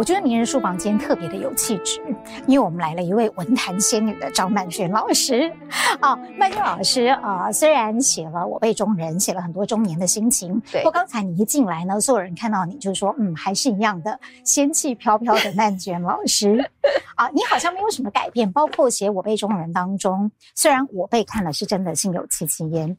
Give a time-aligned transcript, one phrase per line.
[0.00, 2.00] 我觉得名人书房今天特别的有气质，
[2.46, 5.52] 因为我们来了一位文坛仙女的张曼娟老师。
[6.00, 10.80] 啊，曼娟老师啊、呃，虽然写了《我辈中人》，写了很多中年的心情，对。
[10.80, 16.70] 不过刚才你一进来呢，所有人看到你就说，嗯，还是一样的仙气飘飘的曼娟老师。
[17.16, 22.96] 啊，你好像没有什么改变，包括写《我辈中人》当中，虽然我辈看了是真的心有戚戚焉，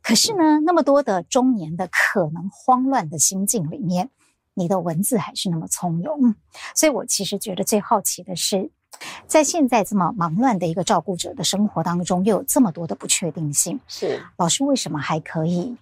[0.00, 4.10] 可是呢，那么多的中年的可能慌乱的心境里面。
[4.54, 6.34] 你的文字还是那么从容，
[6.74, 8.70] 所以我其实觉得最好奇的是，
[9.26, 13.78] 在现在这么忙乱的一个照顾者的生活当中，又有这么多的不确定性。
[13.88, 15.76] 是老师为什么还可以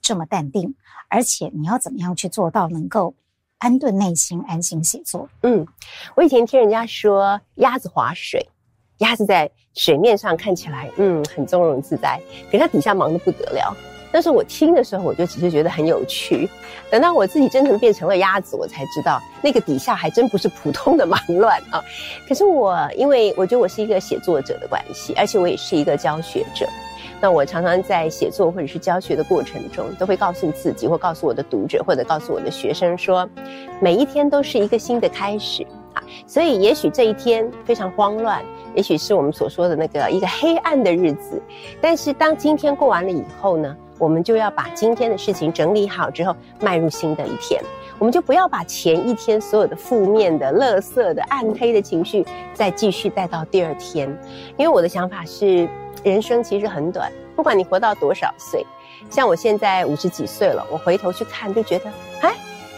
[0.00, 0.74] 这么淡定？
[1.08, 3.14] 而且你要怎么样去做到能够
[3.58, 5.28] 安顿内心、安心写作？
[5.42, 5.66] 嗯，
[6.14, 8.48] 我以前听人家说，鸭子划水，
[8.98, 13.76] 鸭子在水面上看起来嗯很从容自在，可是它底下忙得不得了。
[14.14, 16.48] 但是我听的时候，我就只是觉得很有趣。
[16.88, 21.82] 等到我自己真正变成了鸭子，我才知道那个底下还真不是普通的忙乱啊。
[22.28, 26.64] 可是我，因为我觉得我是一个写作者的关系，而且我也是一个教学者。
[27.20, 33.28] 那我常常在写作或者是教学的过程中，都会告诉自己，或告诉我的读者，或者告诉我的学生说，
[33.80, 36.04] 每一天都是一个新的开始啊。
[36.24, 38.40] 所以，也许这一天非常慌乱，
[38.76, 41.42] 也许是我们所说的那个一个黑暗的日子。
[41.80, 43.76] 但是，当今天过完了以后呢？
[43.98, 47.62] 我们就要把今天的事情整理好之后，迈入新的一天。
[47.98, 54.08] 我们就不要把前一天所有的负面的、垃圾的、暗黑的情绪再继续带到第二天。
[54.56, 55.68] 因为我的想法是，
[56.02, 58.66] 人生其实很短，不管你活到多少岁，
[59.08, 62.34] 像我现在五十几岁了，我回头去看，就觉得，哎，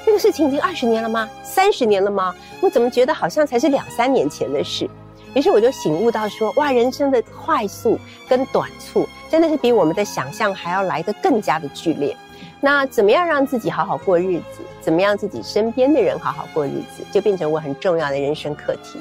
[0.06, 1.27] 那个事情已经二十年了吗？
[1.42, 2.34] 三十年了吗？
[2.61, 4.89] 我怎么觉得好像才是两三年前的事？
[5.37, 12.17] 于是我就醒悟到说，哇，人生的快速跟短促，真的是比我们的想象还要来得更加的剧烈。
[12.58, 14.63] 那怎么样让自己好好过日子？
[14.80, 18.98] 怎么样自己身边的人好好过日子，就变成我很重要的人生课题。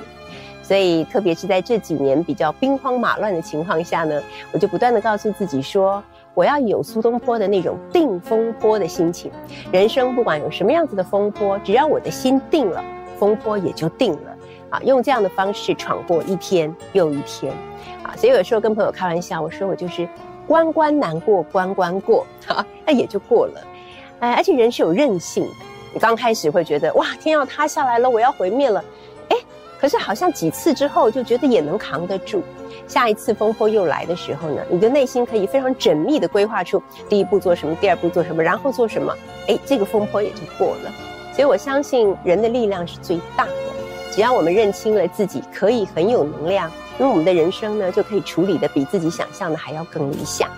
[0.62, 4.22] 所以，特别是在这几年比较兵荒马乱的情况下呢，
[4.52, 6.04] 我就不断地告诉自己说，
[6.34, 9.32] 我要有苏东坡的那种定风波的心情。
[9.72, 12.84] 人生不管有什么样子的风波，只要我的心定了，
[13.18, 14.35] 风波也就定了。
[14.70, 17.54] 啊，用这样的方式闯过一天又一天，
[18.04, 20.08] 啊，所以有时候跟朋友开玩笑，我说我就是
[20.48, 23.62] 关关难过关关过，哈，那也就过了。
[24.20, 25.52] 哎，而且人是有韧性的，
[25.94, 28.84] 你刚开始会觉得哇，天要塌下来了，我要毁灭了，
[29.30, 29.38] 哎，
[29.80, 32.42] 可是好像几次之后就觉得也能扛得住。
[32.88, 39.12] 下一次风波又来的时候呢，你的内心可以非常缜密的规划出第一步做什么，第二步做什么，然后做什么，
[39.48, 40.92] 哎，这个风波也就过了。
[41.34, 43.52] 所以我相信人的力量是最大的。
[44.16, 50.50] 只要我们认清了自己可以很有能量，那么我们的人生呢，就可以处理得比自己想象的还要更理想。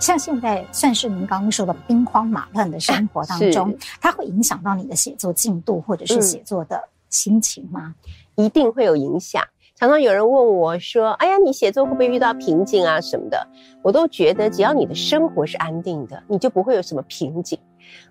[0.00, 7.94] 像现在算是您刚刚说的兵荒马乱的生活当中，它会影响到你的写作进度或者是写作的心情吗？
[8.36, 9.44] 嗯，一定会有影响。
[9.76, 13.46] 常常有人问我说：“哎呀，你写作会不会遇到瓶颈啊什么的？”
[13.80, 17.56] 我都觉得，只要你的生活是安定的，你就不会有什么瓶颈。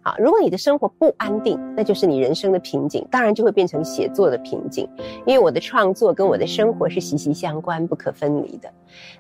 [0.02, 4.88] 好，如果你的生活不安定，那就是你人生的瓶颈，当然就会变成写作的瓶颈。
[5.26, 8.70] 因为我的创作跟我的生活是息息相关、不可分离的。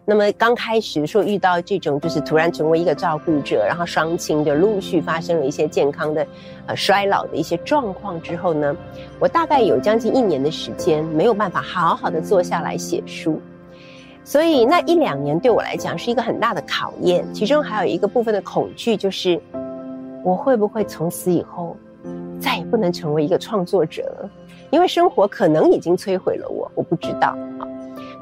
[0.05, 6.25] 那么刚开始说遇到这种，就是突然成为一个照顾者，然后双亲就陆续发生了一些健康的
[6.67, 8.75] 呃衰老的一些状况之后呢，
[9.19, 13.41] 我大概有将近一年的时间没有办法好好的坐下来写书。
[14.23, 19.39] 所以那一两年对我来讲是一个很大的考验，其中还有一个部分的恐惧就是。
[20.23, 21.75] 我会不会从此以后
[22.39, 24.29] 再也不能成为一个创作者了？
[24.69, 27.29] 因为生活可能已经摧毁了我，我不知道
[27.59, 27.67] 啊。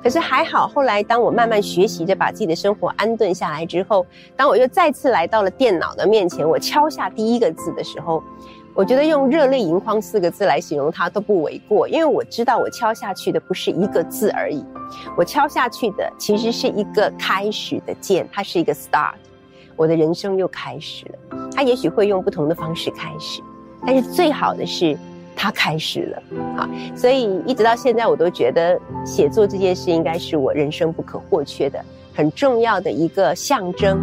[0.03, 8.21] 可是还好，后来当我慢慢学习着把自己的生活安顿下来之后，当我又再次来到了电脑的面前，我敲下第一个字的时候，
[8.75, 14.63] 我觉得用“热泪盈眶”四个字来形容它都不为过，因为我知道我敲下去的不是一个字而已，
[15.17, 19.15] 我敲下去的其实是一个开始的键，它是一个 start。
[19.75, 23.41] 我的人生又开始了，他也许会用不同的方式开始，
[23.85, 24.97] 但是最好的是，
[25.35, 26.23] 他开始了，
[26.57, 31.83] 好，所以一直到现在，我都觉得写作这件事应该是我人生不可或缺的、
[32.13, 33.99] 很重要的一个象征。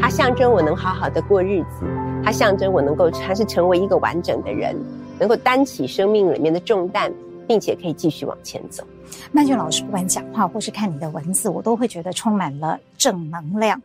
[0.00, 1.84] 它象征我能好好的过日子，
[2.24, 4.76] 它象征我能够还是成为一个完整的人，
[5.18, 7.12] 能够担起生命里面的重担，
[7.48, 8.84] 并且可以继续往前走。
[9.32, 13.80] 曼娟老师不管讲话或是看你的文字，我都会觉得充满了正能量。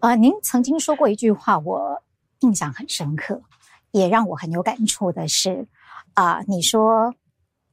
[0.00, 2.02] 呃，您曾经说过一句话，我
[2.40, 3.40] 印象很深刻，
[3.90, 5.66] 也让我很有感触的是，
[6.12, 7.14] 啊、呃，你说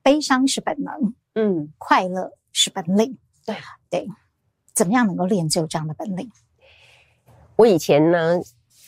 [0.01, 3.17] 悲伤是本能，嗯，快乐是本领。
[3.45, 3.57] 对
[3.89, 4.07] 对，
[4.73, 6.31] 怎么样能够练就这样的本领？
[7.57, 8.39] 我以前呢，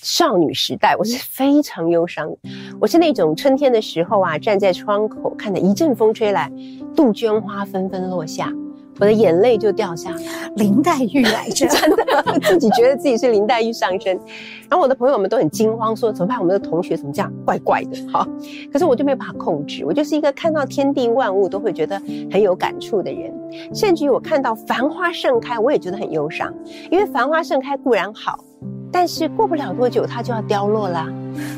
[0.02, 2.34] 少女时代我是非常忧伤，
[2.80, 6.50] 我是那种春天的时候啊，站在窗口看着一阵风吹来，
[6.96, 8.54] 杜鹃花纷纷落下。
[9.00, 12.06] 我的眼泪就掉下来，林黛玉来着， 真的
[12.44, 14.20] 自己觉得自己是林黛玉上身。
[14.70, 16.38] 然后我的朋友们都很惊慌，说怎么办？
[16.40, 17.98] 我们的同学怎么这样，怪怪的？
[18.12, 18.28] 哈，
[18.72, 22.00] 可是我就没有办法控制，我就是一个看到天地万物都会觉得
[22.32, 23.34] 很有感触的人。
[23.74, 26.54] 甚至于我看到繁花盛开，我也觉得很忧伤，
[26.92, 28.38] 因为繁花盛开固然好。
[28.92, 31.08] 但是过不了多久，它就要凋落啦。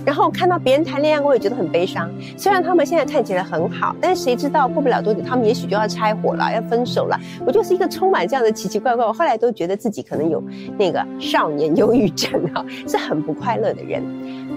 [0.06, 2.10] 然后看到别人谈恋爱，我也觉得很悲伤。
[2.38, 7.20] 虽然他们现在看起来很好，但是谁知道过不了多久，他们也许就要拆伙了，要分手了。
[7.46, 9.06] 我就是一个充满这样的奇奇怪怪。
[9.06, 10.44] 我后来都觉得自己可能有
[10.78, 14.04] 那个少年忧郁症啊， 是很不快乐的人。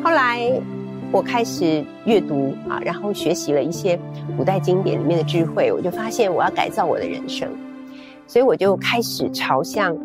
[0.02, 0.50] 后来
[1.12, 3.98] 我开始阅读啊，然后学习了一些
[4.36, 7.48] 古代经典里面的智慧，我就发现我要改造我的人生，
[8.26, 9.96] 所以我就开始朝向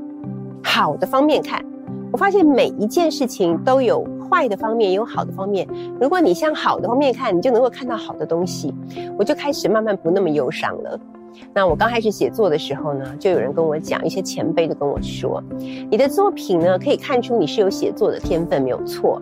[0.64, 1.64] 好的方面看。
[2.12, 5.68] 我发现每一件事情都有坏的方面，也有好的方面。
[6.00, 8.74] 如果你向好的方面看，你就能够看到好的东西。
[9.18, 11.00] 我就开始慢慢不那么忧伤了。
[11.54, 19.22] 那我刚开始写作的时候呢，就有人跟我讲，一些前辈就跟我说，你的作品呢，可以看出你是有写作的天分，没有错。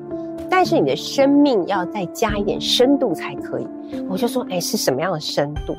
[0.50, 3.68] 但是你的生命要再加一点深度才可以。
[4.10, 5.76] 我就说，哎，是什么样的深度？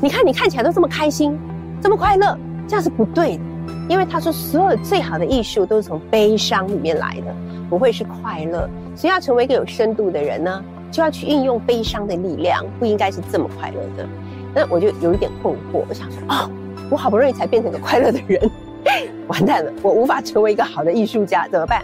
[0.00, 1.38] 你看你看起来都这么开心，
[1.82, 3.42] 这么快乐，这样是不对的。
[3.88, 7.34] 因为他说，所有最好的艺术都是从悲伤里面来的，
[7.70, 8.68] 不会是快乐。
[8.94, 14.06] 所以要成为一个有深度的人呢，就要去运用悲伤的力量，不应该是这么快乐的。
[14.54, 16.50] 那我就有一点困惑，我想说，哦，
[16.90, 18.50] 我好不容易才变成个快乐的人，
[19.26, 21.82] 完蛋了，我无法成为一个好的艺术家，怎么办？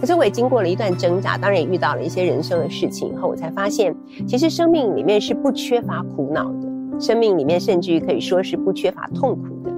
[0.00, 3.94] 可是我也经过了一段挣扎，当然也遇到了一些人生的事情以后，我才发现，
[4.26, 9.72] 其实生命里面是不缺乏苦恼的，生命里面甚至于可以说是不缺乏痛苦的，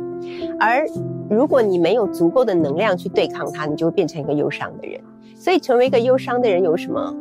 [0.59, 0.85] 而。
[1.31, 5.01] 如果你没有足够的能量去对抗它，你就会变成一个忧伤的人。
[5.37, 7.15] 所以，成为一个忧伤的人有什么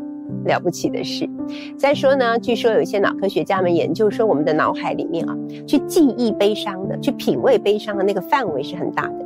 [0.46, 1.30] 了不起的事？
[1.78, 9.26] 再说呢，据说有一些脑科学家们研究说，我们的脑海里面啊，去记忆悲伤的、去品味悲伤的那个范围是很大的，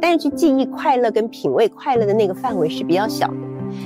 [0.00, 3.34] 但是去记忆快乐跟品味快乐的那个范围是比较小的。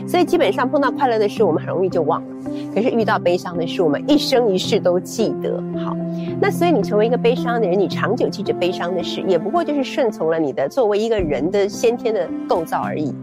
[0.07, 2.29] 所以基本上碰到快乐的事，我们很容易就忘了；
[2.75, 5.63] 可是遇到悲伤的事，我们一生一世都记得。
[5.85, 5.97] 好，
[6.41, 13.15] 那所以你成为一个悲伤的人，你长久记着悲伤的事，也不过就是顺从了你的作为一个人的先天的构造而已，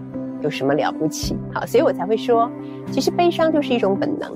[0.42, 1.36] 有什么了不起？
[1.54, 2.50] 好，所以我才会说，
[2.92, 4.32] 其实悲伤就是一种本能。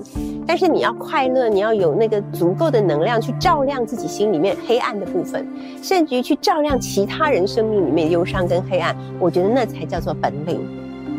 [0.46, 5.44] 但是你要快乐，你要有那个足够的能量去照亮自己心里面黑暗的部分，
[5.82, 10.60] 甚至于去照亮其他人生命里面忧伤跟黑暗，我觉得那才叫做本领。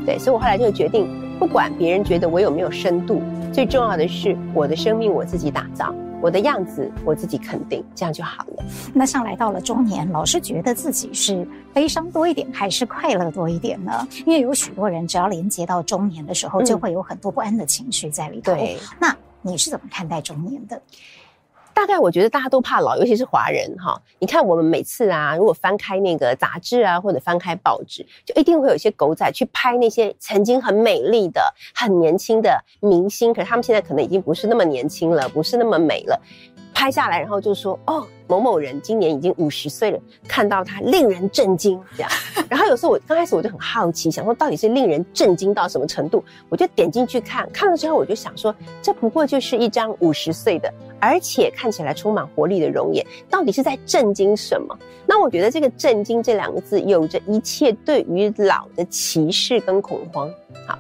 [0.08, 1.06] 对，所以我后来就决定，
[1.38, 3.22] 不管别人觉得我有没有深度，
[3.52, 8.64] 最重要的是我的生命我自己打造，我的样子我自己肯定，这样就好了。
[8.94, 14.08] 那像来到了中年，老是觉得自己是悲伤多一点，还是快乐多一点呢？
[14.26, 18.54] 因为有许多人只要连接到中年的时候，就会有很多不安的情绪在里头。
[18.54, 20.82] 对，那你是怎么看待中年的？
[21.78, 24.02] 大概我觉得大家都怕老，尤其是华人哈。
[24.18, 31.40] 你看我们每次啊，如果翻开那个杂志啊，或者翻开报纸，就一定会有一些狗仔去拍那些曾经很美丽的、
[31.76, 36.20] 很年轻的明星，可是他们现在可能已经不是那么年轻了，不是那么美了。
[36.78, 42.12] 拍下来，然后就说哦，某某人今年已经五十岁了，看到他令人震惊，这样。
[42.48, 54.78] 然后有时候我刚开始我就很好奇，想说到底是令人震惊到什么程度，我就点进去看，看了之后我就想说，这不过就是一张五十岁的，而且看起来充满活力的容颜，到底是在震惊什么？
[55.08, 60.30] 那我觉得这个震惊这两个字，有着一切对于老的歧视跟恐慌。
[60.68, 60.78] 好。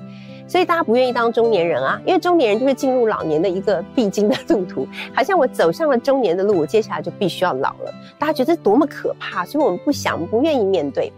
[0.48, 7.94] 所以大家不愿意当中年人啊，因为中年人就是进入老年的一个必经的路途， 好像我走上了中年的路，我接下来就必须要老了。
[8.18, 11.12] 大家觉得多么可怕，所以我们不想、不愿意面对。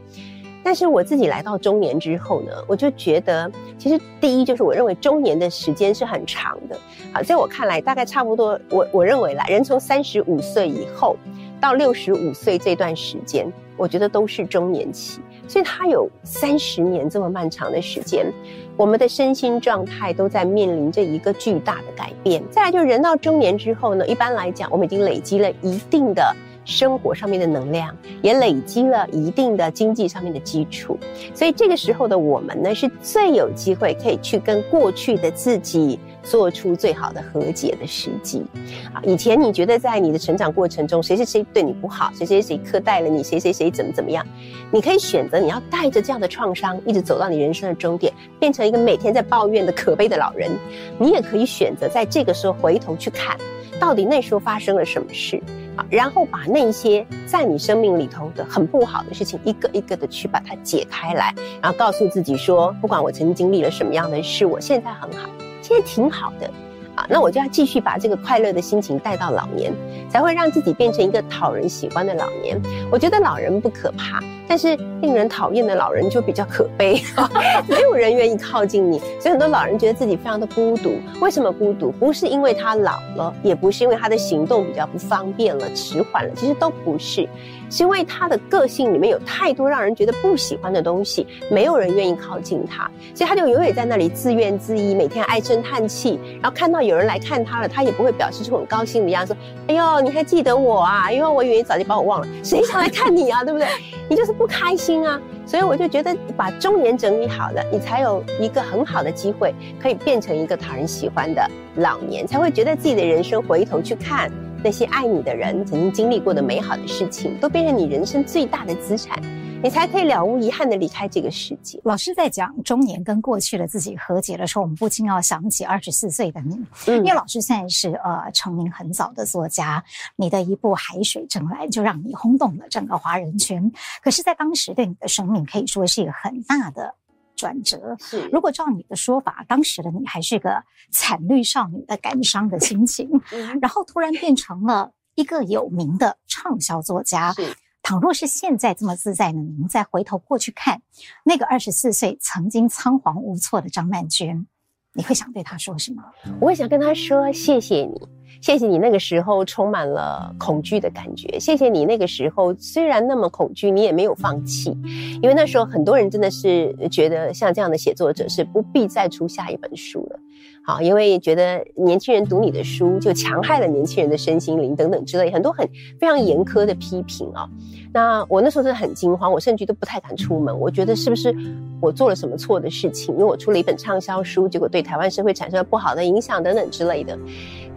[0.62, 6.78] 但是我自己来到中年之后呢，我就觉得，其实第一就是我认为中年的时间是很长的。
[7.14, 11.16] 好，在我看来，大概差不多，我我认为啦，人从三十五岁以后
[11.62, 15.22] 到六十五岁这段时间，我觉得都是中年期。
[15.50, 18.32] 所以它有三十年这么漫长的时间，
[18.78, 22.42] 我们的身心状态都在面临着一个巨大的改变。
[22.52, 30.98] 再来就是人到中年之后呢，一般来讲，我们已经累积了一定的生活上面的能量，也累积了一定的经济上面的基础。
[31.34, 36.00] 所以这个时候的我们呢，是最有机会可以去跟过去的自己。
[36.24, 38.46] 做出最好的和解的时机，
[38.94, 44.26] 啊，以前你觉得在你的成长过程中，谁谁谁对你不好，谁谁谁苛待了你，谁谁谁怎么怎么样，
[44.72, 50.52] 你可以选择你要带着这样的创伤一直走到你人生的终点，变成一个每天在抱怨的可悲的老人，
[50.98, 53.38] 你也可以选择在这个时候回头去看，
[53.80, 55.42] 到底那时候发生了什么事。
[55.76, 55.86] 啊？
[55.90, 65.30] 然后把那些在你生命里头的很不好的事情，一个一个的去把它解开来，然后告诉自己说，不管我曾经经历了什么样的事，我现在很好，
[65.70, 66.50] 现在挺好的。
[66.96, 69.72] 啊那我就要继续把这个快乐的心情带到老年，
[70.10, 72.60] 才会让自己变成一个讨人喜欢的老年。
[72.92, 77.02] 我觉得老人不可怕，但是令人讨厌的老人就比较可悲，
[77.70, 81.00] 没有人愿意靠近你，所以很多老人觉得自己非常的孤独。
[81.22, 81.90] 为什么孤独？
[81.90, 87.26] 不是因为他老了，也不是因为他的行动比较不方便了、迟缓了，其实都不是。
[87.70, 96.20] 是因为他的个性里面有太多让人觉得不喜欢的东西，没有人愿意靠近他，所以他就永远在那里自怨自艾，每天唉声叹气。
[96.42, 101.12] 然后看到有人来看他了，他也不会表示出很高兴的样子，说：“哎呦，你还记得我啊？
[101.12, 103.44] 因为我以为你早就把我忘了，谁想来看你啊？
[103.44, 103.68] 对不对？
[104.10, 114.32] 你就是不开心啊。”所以我就觉得，把中年整理好了，你才有一个很好的机会，可以变成一个讨人喜欢的老年，才会觉得自己的人生回头去看。
[114.64, 119.18] 那些爱你的人曾经经历过的美好的事情，都变成你人生最大的资产，
[119.64, 121.80] 你才可以了无遗憾的离开这个世界。
[121.86, 126.56] 老师在讲中年跟过去的自己和解的时候，我们不禁要想起二十四岁的你，
[126.88, 129.82] 嗯，因为老师现在是呃成名很早的作家，
[130.18, 133.72] 你的一部《海水正蓝》就让你轰动了整个华人圈。
[134.04, 136.96] 可是，在当时对你的生命可以说是一个很大的。
[137.40, 143.10] 转折是，如果照你的说法，当时的你还是个惨绿少女的感伤的心情，
[143.62, 147.34] 然后突然变成了一个有名的畅销作家。
[147.82, 150.82] 倘若是现在这么自在的您，再回头过去看
[151.24, 154.46] 那个二十四岁曾经仓皇无措的张曼娟，
[154.94, 156.04] 你会想对她说什么？
[156.42, 158.19] 我会想跟她说：谢谢你。
[158.42, 164.76] 谢谢你那个时候充满了恐惧的感觉，谢谢你那个时候虽然那么恐惧，你也没有放弃，
[165.22, 170.20] 因为那时候很多人真的是觉得像这样的写作者是不必再出下一本书了，
[170.64, 175.68] 好，因为觉得年轻人读你的书就强害了年轻人的身心灵等等之类很多很
[176.00, 177.48] 非常严苛的批评啊。
[177.92, 181.36] 那我那时候真的很惊慌，我甚至都不太敢出门，我觉得是不是
[181.82, 183.14] 我做了什么错的事情？
[183.16, 187.18] 因为我出了一本畅销书，结果对台湾社会产生了不好的影响等等之类的。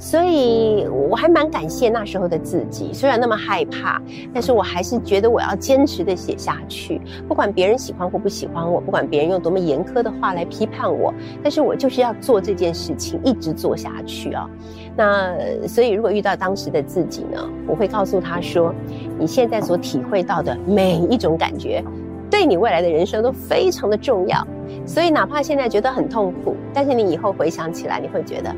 [0.02, 4.02] 所以我还蛮感谢那时候的自己，虽然那么害怕，
[4.34, 14.50] 但是我还是觉得我要坚持的写下去，不管别人喜欢或不喜欢我，不管别人用多么严苛的话来批判我，但是我就是要做这件事情，一直做下去啊。
[14.96, 15.36] 那
[15.68, 18.74] 所以如果遇到当时的自己呢，我会告诉他说，
[19.20, 21.80] 你现在所体会到的每一种感觉，
[22.28, 24.44] 对你未来的人生都非常的重要。
[24.84, 28.52] 所以哪怕现在觉得很痛苦，但是你以后回想起来，你会觉得。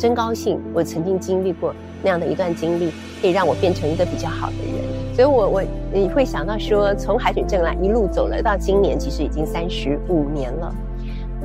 [0.00, 2.90] 真高兴，我曾经经历过那样的一段经历，
[3.20, 5.14] 可以让我变成一个比较好的人。
[5.14, 10.74] 所以我，我我你会想到说，从海水正来一路走了到今年，其实已经三十五年了，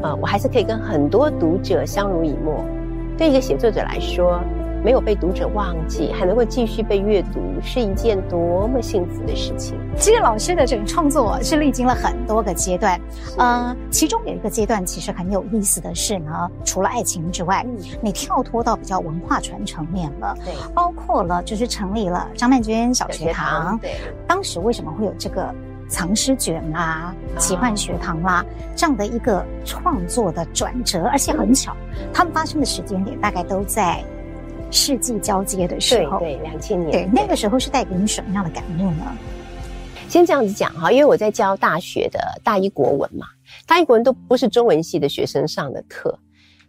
[0.04, 2.64] 呃，我还是可以跟很多读者相濡以沫。
[3.18, 4.40] 对一个写作者来说。
[4.86, 9.76] 没有被读者忘记，还能够继续被阅读，是一件多么幸福的事情。
[9.98, 13.02] 其实老师的这个创作是历经了很多个阶段，
[13.36, 23.96] 呃，其中有一个阶段其实很有意思的是呢，除了爱情之外，嗯、你跳脱到比较文化传承面了，对，包括了就是成立了张曼娟小学堂，对，
[24.28, 25.52] 当时为什么会有这个
[25.88, 31.76] 藏诗卷啦、啊、奇幻学堂啦、啊、这样的一个创作的转折，而且很巧，
[32.14, 34.04] 他们发生的时间点大概都在。
[34.76, 39.18] 世纪交接的时候，对，两千年，对，那个时候是带给你什么样的感悟呢？
[40.10, 43.26] 先这样子讲哈，因为我在教大学的大一国文嘛，
[43.66, 46.20] 大一国文都不是中文系的学生上的课，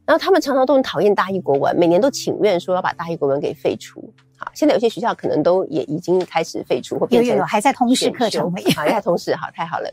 [0.05, 4.09] 然后他们常常都很讨厌大一国文，每年都请愿说要把大一国文给废除。
[4.37, 9.91] 好，现在有些学校可能都也已经开始废除或变成有还在通识课程，好， 还在通识，好，太好了。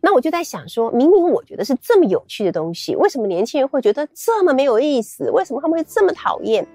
[0.00, 5.30] 那我就在想说，明明我觉得是这么有趣的东西，为什么年轻人会觉得这么没有意思？
[5.30, 6.66] 为什么他们会这么讨厌？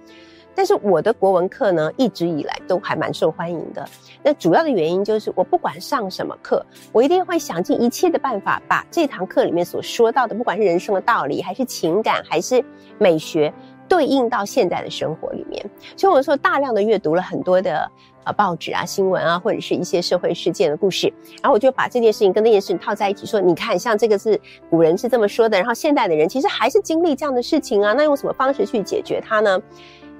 [0.55, 3.87] 但是我的国文课呢，一直以来都还蛮受欢迎的。
[4.21, 12.63] 那主要的原因就是，我不管上什么课，我一定会想尽一切的办法，把这堂课里面所说到的，不管是人生的道理，还是情感，还是
[12.97, 13.53] 美学，
[13.87, 15.65] 对应到现在的生活里面。
[15.95, 17.89] 所以我说，大量的阅读了很多的
[18.25, 21.07] 呃报纸啊、新闻啊，或者是一些社会事件的故事，
[21.41, 24.39] 然后我就把这件事情跟那件事情套在一起，说，你看，像这个是
[24.69, 29.57] 古人是这么说的，然后现代的人其实还是经历这样的事情啊，那用什么方式去解决它呢？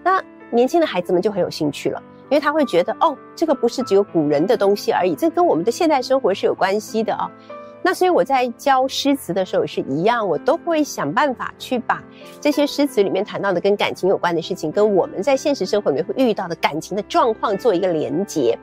[0.03, 7.29] 那年轻的孩子们就很有兴趣了，因为他会觉得哦，这个不是只有古人的东西而已，这跟我们的现代生活是有关系的哦。
[7.81, 12.03] 那所以我在教诗词的时候也是一样，我都会想办法去把
[12.41, 18.57] 这些诗词里面谈到的跟感情有关的事情，跟我们在现实生活里面会遇到的感情的状况做一个连结。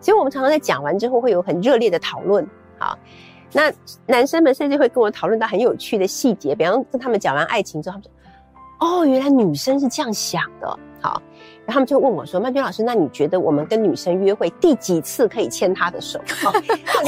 [0.00, 2.48] 所以我们常常在讲完之后会有很热烈的讨论。
[2.78, 2.98] 好，
[3.52, 3.70] 那
[4.06, 8.00] 男生们甚至会跟我讨论到很有趣的细节，比方跟他们讲完爱情之后，
[8.82, 10.66] 哦，原来女生是这样想的，
[11.00, 11.22] 好，
[11.64, 16.20] 然后他们就问我说：“曼娟老师，那你觉得我们跟女生约会第几次可以牵她的手？”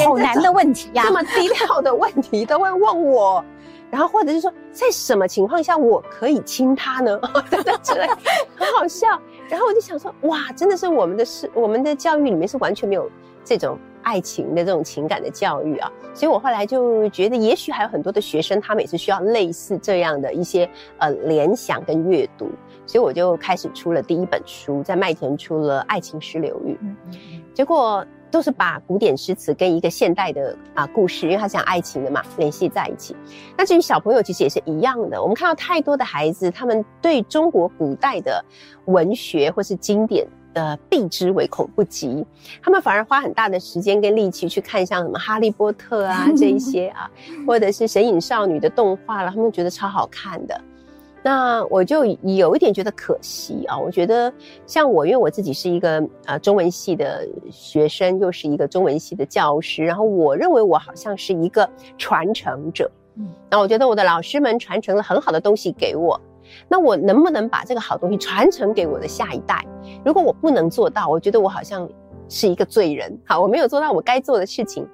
[0.06, 3.44] 好难的问题呀，这么低调的问题都会问我。
[3.90, 7.20] 然后或者是说，在什么情况下我可以亲她呢？
[7.50, 8.06] 等 等之类，
[8.54, 9.08] 很好笑。
[9.48, 13.10] 然后我就想说，哇，真的是我们的是我们的教育里面是完全没有
[13.44, 15.90] 这种爱情的这种情感的教育啊。
[16.14, 20.68] 所以我后来就觉得，也许还有很多的学生，他们也是需要类似这样的一些
[20.98, 22.48] 呃联想跟阅读。
[22.86, 26.78] 所以我就开始出了第一本书，在麦田出了《爱情诗流域》，
[27.54, 33.16] 结果都是把古典诗词跟一个现代的啊故事，因为它讲爱情的嘛，联系在一起。
[33.56, 35.20] 那至于小朋友，其实也是一样的。
[35.20, 38.44] 我们看到太多的孩子，他们对中国古代的
[38.84, 42.24] 文学或是经典的避之唯恐不及，
[42.62, 47.10] 他们反而花很大的时间跟力气去看像什么《哈利波特》啊 这一些啊，
[47.46, 50.58] 或者是《神隐少女》的动画了，他们觉得超好看的。
[51.26, 53.78] 那我就有一点觉得可惜啊！
[53.78, 54.30] 我觉得
[54.66, 62.90] 像我，因为我自己是一个呃中文系的学生，又是一个中文系的教师，然后我认为我好像是一个传承者。
[63.16, 66.20] 嗯，那我觉得我的老师们传承了很好的东西给我，
[66.68, 69.64] 那我能不能把这个好东西传承给我的下一代？
[70.04, 71.88] 如果我不能做到，我觉得我好像
[72.28, 73.18] 是一个罪人。
[73.26, 74.86] 好，我没有做到我该做的事情，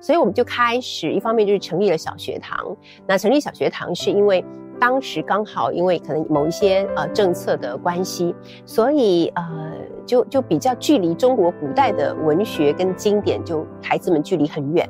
[0.00, 2.76] 所以我们就开始一方面就是成立了小学堂。
[3.06, 4.44] 那成立小学堂是因为。
[4.78, 8.34] 当时刚好因为可能某一些呃政策的关系，
[8.66, 9.72] 所以呃
[10.04, 14.86] 就就比较距离中国古代的文学跟经典，就孩子们距离很远。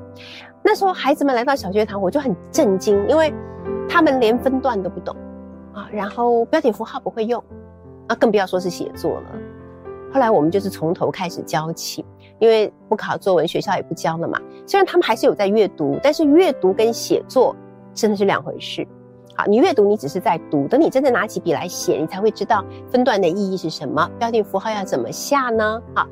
[0.65, 3.33] 那时候孩子们来到小学堂，我就很震惊，因为
[3.89, 5.15] 他们连分段都不懂
[5.77, 7.43] 啊，然后标点符号不会用，
[8.09, 9.31] 啊，更不要说是写作了。
[10.11, 12.03] 后来我们就是从头开始教起，
[12.39, 14.41] 因为不考作文，学校也不教了嘛。
[14.67, 17.55] 虽然他们还是有在阅读，但是阅读跟写作
[17.93, 18.89] 真的是两回事。
[19.35, 25.83] 好，你阅读，你只是在读，等你真的拿起笔来写，你才会知道分段的意义是什么，标点符号要怎么下呢？
[25.95, 26.07] 好，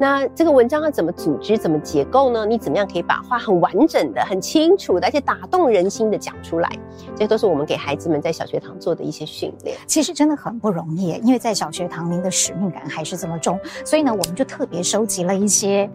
[0.00, 2.46] 那这个文章要怎么组织，怎么结构呢？
[2.46, 6.70] 你怎么样可以把话很完整的、很清楚的，而且打动人心的讲出来？
[7.14, 9.76] 这都是我们给孩子们在小学堂做的一些训练。
[9.86, 15.88] 其实真的很不容易，因为在小学堂，您的使命感还是这么重，所以呢，我们就特别收集了一些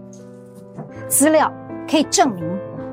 [1.07, 1.51] 资料，
[1.89, 2.43] 可以证明。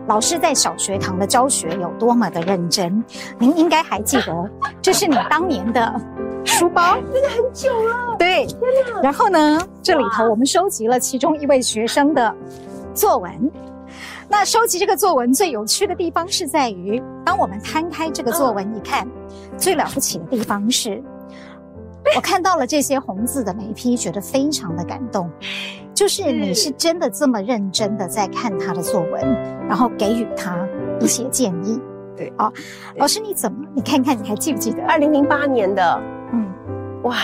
[0.08, 3.02] 老师在小学堂的教学有多么的认真，
[3.38, 4.50] 您应该还记得，
[4.82, 6.00] 这是你当年的
[6.44, 8.16] 书包，真的很久了。
[8.18, 8.58] 对，天
[8.94, 9.00] 哪！
[9.00, 12.34] 然后呢，这里头我们收集了其中一位学生的
[12.92, 13.50] 作文。
[14.28, 19.06] 那收集这个作文最有趣的地方是在于，当我们摊开这个作文一看，
[19.58, 21.02] 最了不起的地方是，
[22.14, 25.30] 我看到了这些红字的眉批，觉得非常的感动。
[25.94, 29.22] 就是你是真的这么认真的在看他的作文，
[29.68, 30.66] 然后给予他
[31.00, 31.80] 一些建议。
[32.16, 32.52] 对啊，
[32.96, 33.66] 老师你怎么？
[33.74, 34.82] 你看看你还记不记得？
[34.84, 36.00] 二零零八年的，
[36.32, 36.46] 嗯，
[37.04, 37.16] 哇，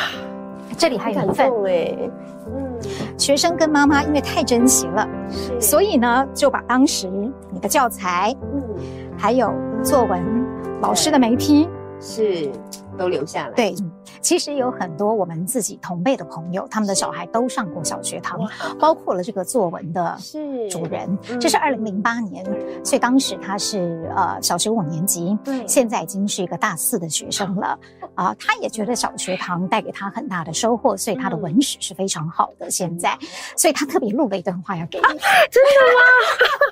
[0.77, 2.11] 这里还有一份哎，
[2.47, 2.79] 嗯，
[3.19, 5.07] 学生跟妈妈因为太珍惜了，
[5.61, 7.07] 所以呢就把当时
[7.51, 8.63] 你的教材，嗯，
[9.17, 10.23] 还有作文
[10.81, 11.69] 老师的眉批
[12.01, 12.51] 是
[12.99, 13.55] 都留下来。
[13.55, 13.75] 对。
[14.21, 18.41] 其实有很多我们自己同辈的朋友，他们的小孩都上过小学堂，
[18.79, 20.19] 包括了这个作文的
[20.69, 21.17] 主人。
[21.23, 22.45] 是，这是二零零八年，
[22.85, 27.79] 所以当时他是呃小学五年级，对，现在已经是一个大四的学生了
[28.15, 28.35] 啊。
[28.39, 32.69] 他也觉得小学堂带给他很大的收获，所以他的文史是非常好的。
[32.69, 33.17] 现在，
[33.57, 35.05] 所以他特别录了一段话要给你。
[35.51, 36.01] 真的吗？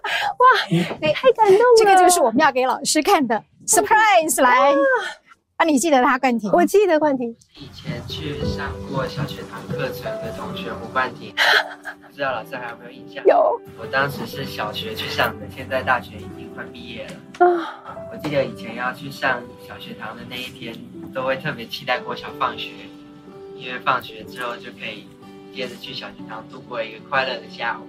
[0.41, 1.77] 哇，太感动了！
[1.79, 4.73] 这个就是我们要给老师看的 surprise 来。
[4.73, 4.77] 啊，
[5.65, 6.51] 你记得他冠廷？
[6.53, 7.35] 我记得冠廷。
[7.55, 11.35] 以前去上过小学堂课程的同学胡冠廷，
[12.07, 13.25] 不知道老师还有没有印象？
[13.27, 13.61] 有。
[13.79, 17.47] 我当时是小学去上的，现在大学已经快毕业了。
[17.47, 20.75] 啊，我记得以前要去上小学堂的那一天，
[21.13, 22.71] 都会特别期待国小放学，
[23.57, 25.09] 因为放学之后就可以
[25.53, 27.89] 接着去小学堂度过一个快乐的下午。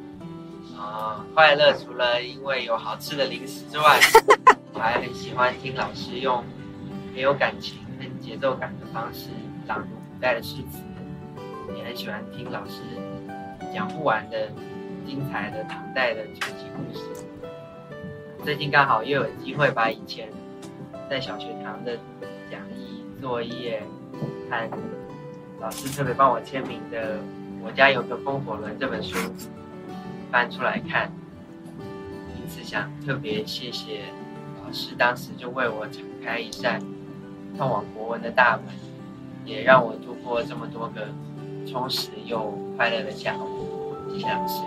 [0.79, 3.99] 啊，快乐除了因为有好吃的零食之外，
[4.73, 6.43] 我还很喜欢听老师用。
[7.17, 9.31] 没有感情、很节奏感的方式
[9.65, 10.83] 朗读古代的诗词，
[11.75, 12.83] 也很喜欢听老师
[13.73, 14.51] 讲不完的
[15.03, 17.25] 精彩的唐代的传奇故事。
[18.43, 20.29] 最近刚好又有机会把以前
[21.09, 21.97] 在小学堂的
[22.51, 23.81] 讲义、作业
[24.47, 24.69] 和
[25.59, 27.15] 老师特别帮我签名的
[27.63, 29.17] 《我家有个风火轮》这本书
[30.31, 31.11] 翻出来看，
[32.39, 34.03] 因此想特别谢谢
[34.63, 36.79] 老师，当时就为我敞开一扇。
[37.55, 38.73] 通往国文的大门，
[39.45, 41.07] 也让我度过这么多个
[41.69, 43.67] 充实又快乐的下午。
[44.13, 44.61] 谢谢老师，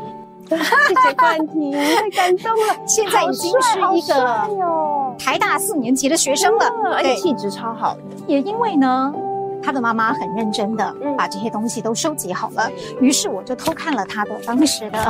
[0.88, 2.76] 谢谢冠廷，太感动了。
[2.86, 8.00] 现在已经是一个台大四年级的学生了，而且气质超好的。
[8.26, 9.12] 也因为呢，
[9.62, 14.98] 他的妈妈很认真的把这些东西都收集好了，嗯、于是我就偷看了他的当时的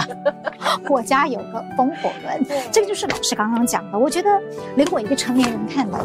[0.92, 3.98] 《我家有个风火轮》，这个就是老师刚刚讲的。
[3.98, 4.28] 我觉得
[4.76, 5.98] 连我一个成年人看的，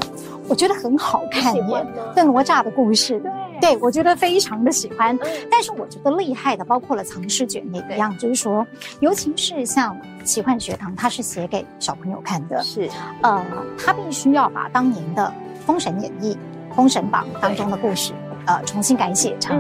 [0.48, 3.32] 我觉得很好看耶，对哪吒的故事，对，
[3.62, 5.16] 对我觉得非常的喜欢。
[5.18, 8.66] 嗯、但是我觉得厉害的包括了藏尸卷也一样，就是说，
[9.00, 12.90] 尤其是像奇幻学堂，它是写给小朋友看的，是。
[13.22, 13.44] 呃，
[13.78, 15.34] 他必须要把当年的
[15.66, 16.38] 《封神演义》
[16.76, 18.14] 《封神榜》当中的故事。
[18.48, 19.60] 呃，重新改写成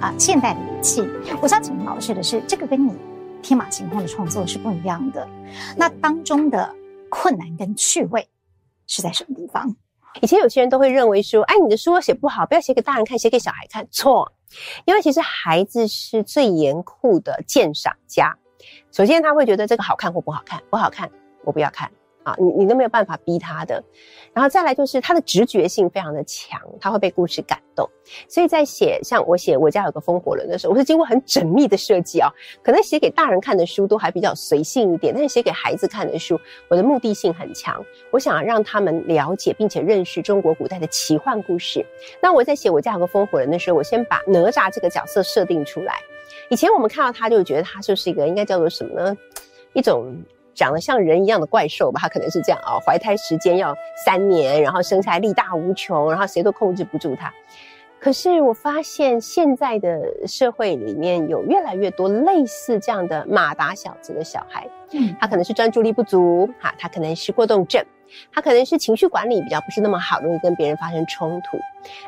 [0.00, 1.08] 啊、现代的语气。
[1.40, 2.92] 我想请问老师的是，这个跟你
[3.42, 5.26] 天马行空的创作是不一样的。
[5.76, 6.74] 那当中的
[7.08, 8.28] 困难跟趣味
[8.86, 9.74] 是在什么地方？
[10.20, 13.86] 以前有些人都会认为说，哎，你的书写不好，不要写给大人看，写给小孩看。
[13.90, 14.32] 错，
[14.84, 18.36] 因为其实孩子是最严酷的鉴赏家。
[18.90, 21.10] 首先他会觉得这个好看或不好看，不好看
[21.44, 21.90] 我不要看。
[22.22, 23.84] 啊，你你都没有办法逼他的，
[24.32, 27.88] 然后再来就是他的直觉性非常的强，他会被故事感动，
[28.28, 32.28] 所以在写像我写我家有个风火轮的时候，我是经过很缜密的设计啊，
[32.62, 41.84] 可能写给大人看的书都还比较随性一点，但是写给孩子看的书，我的目的性很强，我想让他们了解并且认识中国古代的奇幻故事。
[42.20, 46.00] 那我在写我家有个风火轮的时候，我先把哪吒这个角色设定出来，
[46.48, 49.16] 以前我们看到他就觉得他就是一个应该叫做什么呢？
[49.74, 50.16] 一种。
[50.56, 57.30] 长得像人一样的怪兽吧，他可能是这样啊、怀胎时间要三年，然后生下来力大无穷，然后谁都控制不住他。
[57.98, 67.84] 可是我发现现在的社会里面有越来越多类似这样的马达小子的小孩，嗯，他可能是专注力不足，哈，他可能是过动症。
[68.32, 71.58] 他可能是情绪管理比较不是那么好，容易跟别人发生冲突。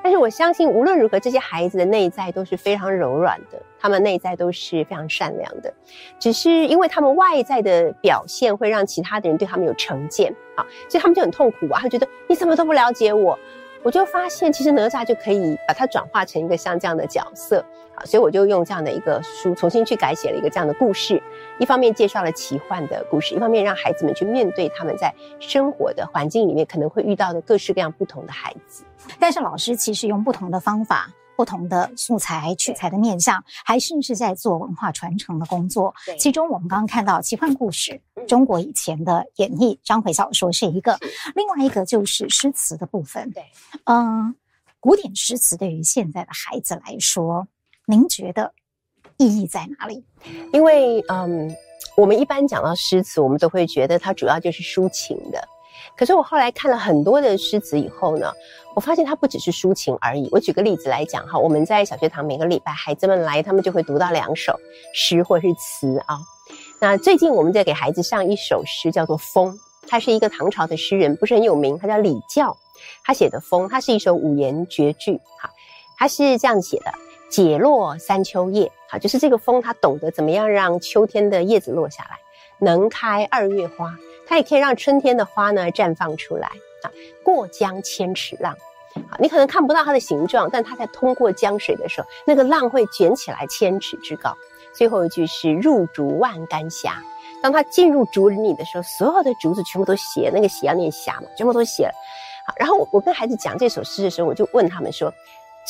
[0.00, 5.74] 但是我相信，无论如何，这些孩子的内在都是非常柔软的，他们内在都是非常善良的。
[6.16, 13.36] 只是因为他们外在的表现会让其他的人对他们有成见，啊，所以他们就很痛苦啊，他觉得你怎么都不了解我。
[13.82, 17.64] 我就发现，其实哪吒就可以把它转化成一个像这样的角色
[17.94, 18.04] 啊。
[18.04, 21.22] 所以我就用这样的一个书重新去改写了一个这样的故事，
[21.58, 28.84] 一方面介绍了奇幻的故事，一方面让孩子们去面对他们在生活的环境里面可能会遇到的各式各样不同的孩子。
[29.18, 35.94] 但是老师其实用不同的方法、不同的素材取材的面向，还甚至在做文化传承的工作。
[36.18, 40.98] 其中我们刚刚看到奇幻故事，中国以前的演绎、章回小说是一个，
[41.36, 43.30] 另外一个就是诗词的部分。
[43.30, 43.44] 对，
[43.84, 44.34] 嗯，
[44.80, 47.46] 古典诗词对于现在的孩子来说。
[47.86, 48.52] 您觉得
[49.16, 50.04] 意义在哪里？
[50.52, 51.54] 因为，嗯，
[51.96, 55.46] 我们一般讲到诗词，我们都会觉得它主要就是抒情的。
[55.96, 58.32] 可是我后来看了很多的诗词以后呢，
[58.78, 60.28] 我发现它不只是抒情而已。
[60.30, 64.56] 我举个例子来讲哈，我们在小学堂每个礼拜孩子们来，他们就会读到两首
[64.94, 66.20] 诗或是词啊。
[66.80, 69.52] 那最近我们在给孩子上一首诗，叫做《风》，
[69.88, 72.56] 他是一个唐朝的诗人，不是很有名，他叫李教，
[73.02, 75.50] 他写的《风》，它是一首五言绝句，哈，
[75.96, 76.92] 他是这样写的。
[77.28, 82.16] 解落三秋叶，好，就是这个风，它懂得怎么样让秋天的叶子落下来，
[82.60, 83.92] 能开二月花，
[84.28, 86.48] 它也可以让春天的花呢绽放出来
[86.82, 86.90] 啊。
[87.22, 88.56] 过江千尺浪，
[89.10, 94.34] 好，你可能看不到它的形状，但它在通过江水的时候，那个浪会卷起来千尺之高。
[94.74, 96.88] 最后一句是入竹万竿斜，
[97.42, 101.92] 当它进入竹林里的时候，所有的竹子全部都斜，那个斜要念斜嘛，全部都斜了。
[102.46, 105.12] 好，然后我我跟孩子讲这首诗的时候，我就问他们说。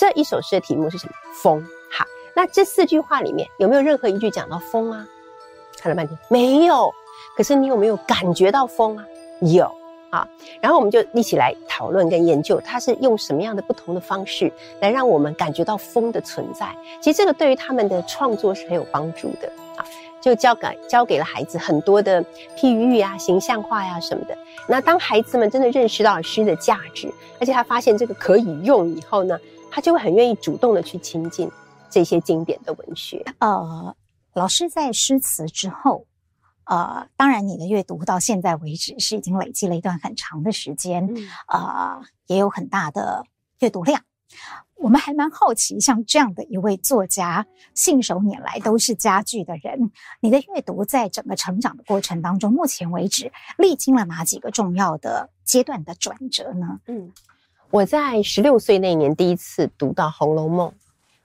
[0.01, 1.13] 这一首诗的题目是什么？
[1.43, 1.61] 风。
[1.91, 5.05] 好，那这四句话里面有没有任何一句讲到风啊？
[5.77, 6.95] 看了半天没有。
[7.37, 9.05] 可是你有没有感觉到风啊？
[9.41, 9.69] 有
[10.11, 10.29] 啊。
[10.61, 16.69] 然后我们就一起来讨论跟研究，它是用什么样的不同的方式来让我们感觉到风的存在。
[17.01, 19.85] 其实这个对于他们的创作是很有帮助的啊。
[20.21, 22.23] 就教给教给了孩子很多的
[22.57, 24.37] 譬喻啊、形象化呀、什么的。
[24.67, 29.39] 那当孩子们真的认识到诗的价值，而且他发现这个可以用以后呢，
[29.71, 31.49] 他就会很愿意主动的去亲近
[31.89, 33.25] 这些经典的文学。
[33.39, 33.95] 呃，
[34.35, 36.05] 老师在诗词之后，
[36.69, 43.25] 呃，当然你的阅读到现在为止是已经累积了一段很长的时间，嗯、呃，也有很大的
[43.61, 44.03] 阅读量。
[44.77, 56.79] 我们还蛮好奇，像这样的一位作家，信手拈来都是佳句的人，你的阅读在整个成长的过程当中，目前为止历经了哪几个重要的阶段的转折呢？
[56.87, 57.13] 嗯。
[57.71, 60.69] 我在十六岁那年第一次读到《红楼梦》，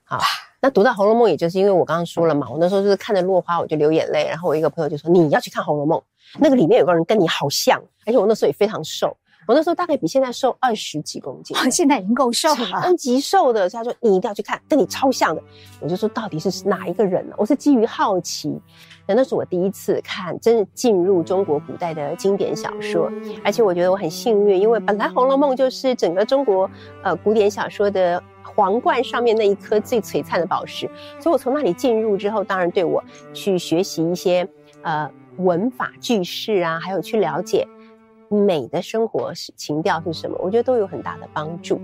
[0.02, 0.18] 好，
[0.64, 5.98] 那读到《红楼梦》也就是因为我刚刚说了嘛，我那时候就是看着落花我就流眼泪，然后我一个朋友就说，你要去看《红楼梦》，
[6.40, 9.14] 那个里面有个人跟你好像，而且我那时候也非常瘦。
[9.46, 13.68] 我那时候大概比现在瘦二十几公斤，现在已经够瘦了，超级瘦的。
[13.68, 15.42] 所以他说你一定要去看，跟你超像的。
[15.80, 17.34] 我就说到底是哪一个人呢？
[17.36, 18.58] 我是基于好奇，
[19.06, 23.12] 那那是我第一次看，真的进入中国古代的经典小说，
[23.44, 26.70] 而且我觉得我很幸运，因为本来《红楼梦》就是整个中国
[27.02, 30.88] 呃古典小说的皇冠上面那一颗最璀璨的宝石。
[31.18, 33.02] 所以我从那里进入之后，当然对我
[33.32, 34.46] 去学习一些
[34.82, 37.66] 呃文法句式啊，还有去了解。
[38.30, 40.36] 美的生活情调是什么？
[40.40, 41.80] 我觉得都有很大的帮助。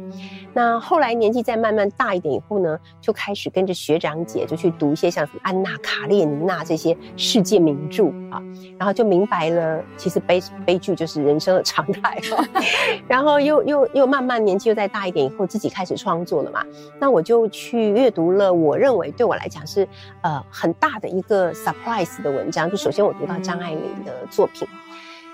[0.52, 8.42] 那后来年纪再慢慢大一点以后呢，就开始跟着学长姐就去读一些像什么安娜·卡列尼娜这些世界名著啊，
[8.78, 12.18] 然后就明白了，其实悲悲剧就是人生的常态。
[13.06, 16.64] 然后又又又慢慢年纪又再大一点以后，自己开始创作了嘛。
[16.98, 19.86] 那我就去阅读了，我认为对我来讲是
[20.22, 22.70] 呃很大的一个 surprise 的文章。
[22.70, 24.66] 就首先我读到张爱玲的作品。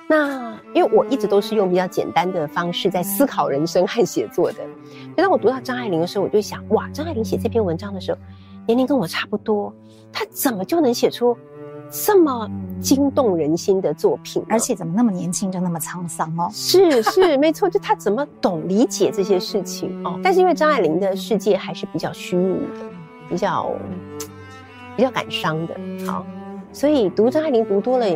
[0.09, 8.19] 那因为我一直都是用比较简单的方式在思考人生和写作的，所以当我读到张爱玲的时候，我就想，哇，张爱玲写这篇文章的时候，
[8.67, 9.75] 年龄跟我差不多，
[10.13, 11.37] 她怎么就能写出
[11.91, 12.49] 这么
[12.81, 14.45] 惊动人心的作品？
[14.49, 16.49] 而且怎么那么年轻就那么沧桑哦？
[16.53, 20.21] 是是，没错，就她怎么懂理解这些事情哦？
[20.23, 22.87] 但是因为张爱玲的世界还是比较虚无的，
[23.29, 23.73] 比较
[24.97, 25.75] 比较感伤的，
[26.07, 26.25] 好。
[26.73, 28.07] 所以读张爱玲读多了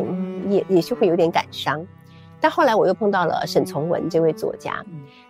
[0.51, 1.85] 也，也也是会有点感伤。
[2.39, 4.83] 但后来我又碰到了沈从文这位作家。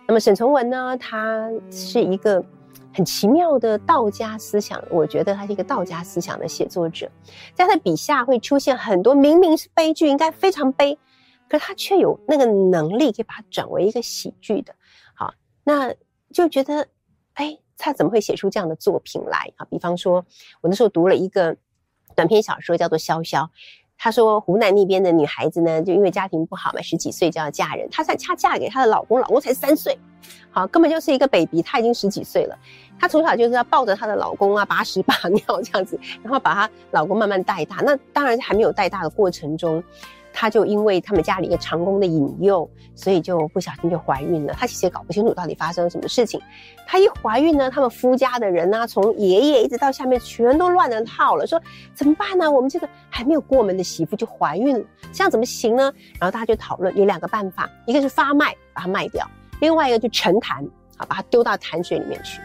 [0.08, 2.42] 那么沈从文呢，他是一个
[2.94, 7.10] 很奇妙的道家思想，我觉得他是一个道家思想的写作者。
[7.54, 10.98] 在他的笔下会出现很多明明是悲剧，应该非常悲，
[11.50, 14.74] 可是他却有那个能力可以把它转为一个喜剧的。
[15.14, 15.94] 好，那
[16.32, 16.88] 就觉得，
[17.34, 19.66] 哎，他怎么会写出这样的作品来啊？
[19.66, 20.24] 比方说，
[20.62, 21.54] 我那时候读了一个。
[22.14, 23.44] 短篇小说叫做《萧萧》，
[24.04, 27.88] 她说湖南那边的女孩子呢，就因为家庭不好嘛，十几岁就要嫁人。
[27.88, 29.96] 她才恰嫁给她的老公，老公才三岁，
[30.50, 32.58] 好，根本就是一个 baby，她已经十几岁了。
[32.98, 37.76] 她从小就是要抱着她的老公啊，把屎把 尿这样子，然后把她老公慢慢带大。
[37.76, 39.80] 那当然还没有带大的过程中。
[40.32, 44.54] 她就因为他们家里一个长工的引诱，所以就不小心就怀孕了。
[44.54, 46.40] 她其实也搞不清楚到底发生了什么事情。
[46.86, 51.60] 她一怀孕呢，他们夫家的人呢、啊，从爷爷一直到下面，全都乱了套了，说
[51.94, 52.50] 怎么办呢？
[52.50, 55.92] 我们这个还没有过门的媳妇就怀孕了，这样怎么行呢？
[56.18, 59.24] 然后大家就讨论有两个办法，一个是发卖，把它卖掉；
[59.60, 60.66] 另外一个就沉潭，
[60.96, 62.40] 好，把它丢到潭水里面去。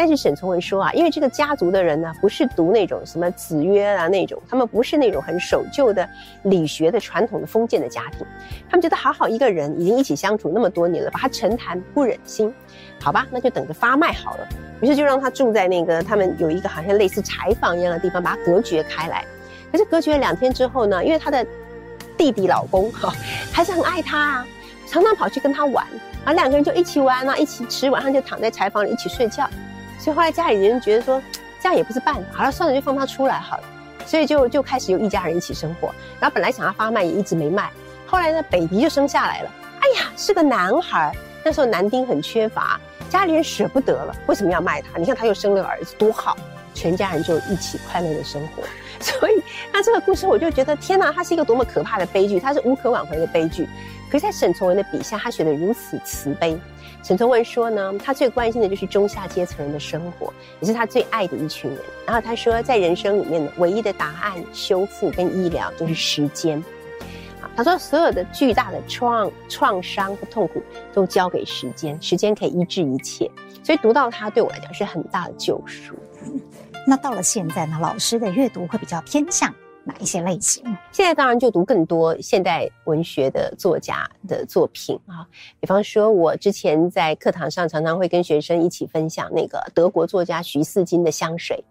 [0.00, 6.08] 但是沈从文说啊，因为这个家族的人呢，不是读那种什么子曰啊那种，他们不是那种很守旧的
[6.44, 8.26] 理学的传统的封建的家庭，
[8.66, 12.50] 他们觉得好好一个人已经一起相处那么多年了，把他沉潭不忍心，
[12.98, 14.48] 好吧，那就等着发卖好了。
[14.80, 19.22] 于是就让他住在那个他们有一个好像类似柴房一样的地方，把他隔绝开来。
[19.70, 21.46] 可是隔绝了两天之后呢，因为他的
[22.16, 23.12] 弟弟老公哈
[23.52, 24.46] 还是很爱他啊，
[24.88, 25.86] 常常跑去跟他玩，
[26.24, 29.46] 啊两个人就一起玩啊，一起吃，晚上就躺在柴房里一起睡觉。
[30.00, 31.22] 所以后来家里人觉得说，
[31.60, 33.64] 这样也不是办法，好了，算了，就放他出来好了。
[34.06, 35.94] 所以就就开始有一家人一起生活。
[36.18, 37.70] 然后本来想要发卖，也一直没卖。
[38.06, 39.50] 后来呢，baby 就生下来了。
[39.80, 41.14] 哎呀，是个男孩。
[41.44, 44.14] 那时候男丁很缺乏，家里人舍不得了。
[44.26, 44.98] 为什么要卖他？
[44.98, 46.36] 你看他又生了个儿子，多好！
[46.74, 48.62] 全家人就一起快乐的生活。
[49.00, 53.68] 所以那这个故事我就觉得，天哪，它是一个多么可怕的悲剧，它是无可挽回的悲剧。
[54.10, 56.58] 可是，在沈从文的笔下，他写得如此慈悲。
[57.02, 61.80] 沈从文说呢，他最关心的就是中下阶层人的生活，也是他最爱的一群人。
[62.06, 66.62] 然后他说，在人生里面呢，唯一的答案、修复跟医疗就是时间。
[67.40, 73.30] 啊，他说所有的巨大的创创伤和痛苦都交给时间，时间可以医治一切。
[73.64, 75.94] 所以读到他，对我来讲是很大的救赎。
[76.86, 79.52] 那到了现在呢，老师的阅读会比较偏向
[79.90, 80.62] 哪一些类型？
[80.92, 85.26] 现在当然就读更多现代文学的作家的作品啊，
[85.58, 91.62] 比方说，我之前在课堂上常常会跟学生一起分享那个德国作家徐四金的《香水》，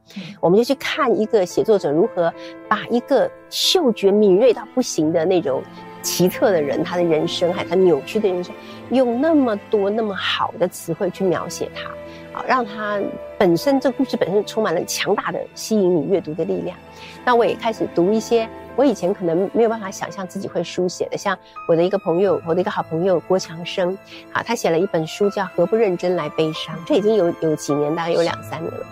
[0.42, 2.34] 我们就去看一个写作者如何
[2.68, 5.64] 把一个嗅觉敏锐到不行的那种
[6.02, 8.54] 奇特的人，他的人生还有他扭曲的人生，
[8.92, 11.90] 用那么多那么好的词汇去描写他。
[12.34, 13.00] 啊，让他
[13.38, 16.78] 本身这故事本身充满了强大的吸引你阅读的力量。
[17.26, 21.38] 那我也开始读一些我以前可能没有办法想象自己会书写的，像
[21.68, 23.98] 我的一个朋友，我的一个好朋友郭强生，
[24.32, 28.86] 啊，他写了一本书叫《何不认真来悲伤》，这已经有有几年，大概有两三年了。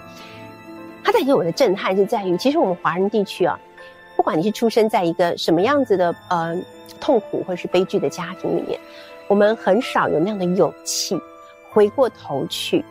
[1.04, 3.58] 他带给我的震撼就在于，其实我们华人地区啊，
[4.17, 6.54] 不管你是出生在一个什么样子的呃
[7.00, 8.78] 痛苦或者是悲剧的家庭里面，
[9.28, 11.17] 我们很少有那样的勇气
[11.71, 12.84] 回过头去。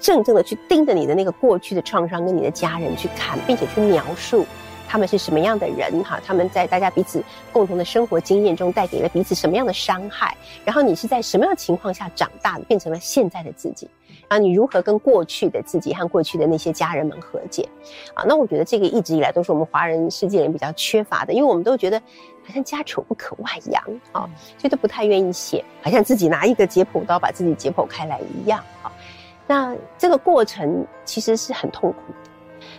[0.00, 4.46] 正正的去盯着你的那个过去的创伤，跟你的家人去看，并且去描述
[4.88, 13.88] 他们是什么样的人哈，他们在大家彼此共同的生活经验中带给了彼此什么样的伤害，然后你是在什么样的情况下长大的，变成了现在的自己，
[14.28, 17.68] 然后你如何跟过去的自己和过去的那些家人们和解
[18.14, 18.24] 啊？
[18.26, 22.00] 那我觉得这个一直以来都是我们华人世界人比较缺乏的，因为我们都觉得
[22.42, 28.90] 好像家丑不可外扬啊，所以都不太愿意写，好像自己拿一个解剖刀把自己解剖开来一样啊。
[29.50, 32.30] 那这个过程其实是很痛苦的。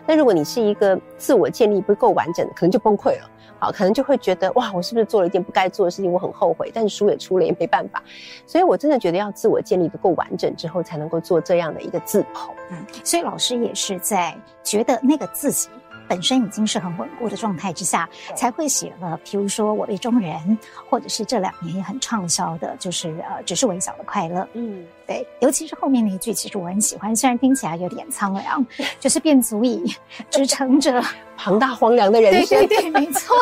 [0.07, 3.29] 那如果你是一个自我建立不够完整的，可能就崩溃了。
[3.59, 6.09] 好，可能就会觉得哇，我是不是做了一件不该做的事情？
[6.09, 8.01] 我很后悔，但是书也出了，也没办法。
[8.47, 12.51] 所以我真的觉得要自我建立的够完整之后，才能够做这样的一个自剖。
[12.69, 15.67] 嗯，所以老师也是在觉得那个自己。
[16.11, 20.33] 本身已经是很稳固的状态之下，才会写了，譬如说《我为中人》，
[20.89, 24.45] 或者是这两年也很畅销的，就是呃，只是微小的快乐。
[24.51, 28.67] 嗯，对，尤其是后面那一句，其实我很喜欢，虽然听起来有点苍凉，
[28.99, 29.81] 就是便足以
[30.29, 31.01] 支撑着
[31.37, 32.59] 庞大荒凉的人生。
[32.67, 33.33] 对对对，没错。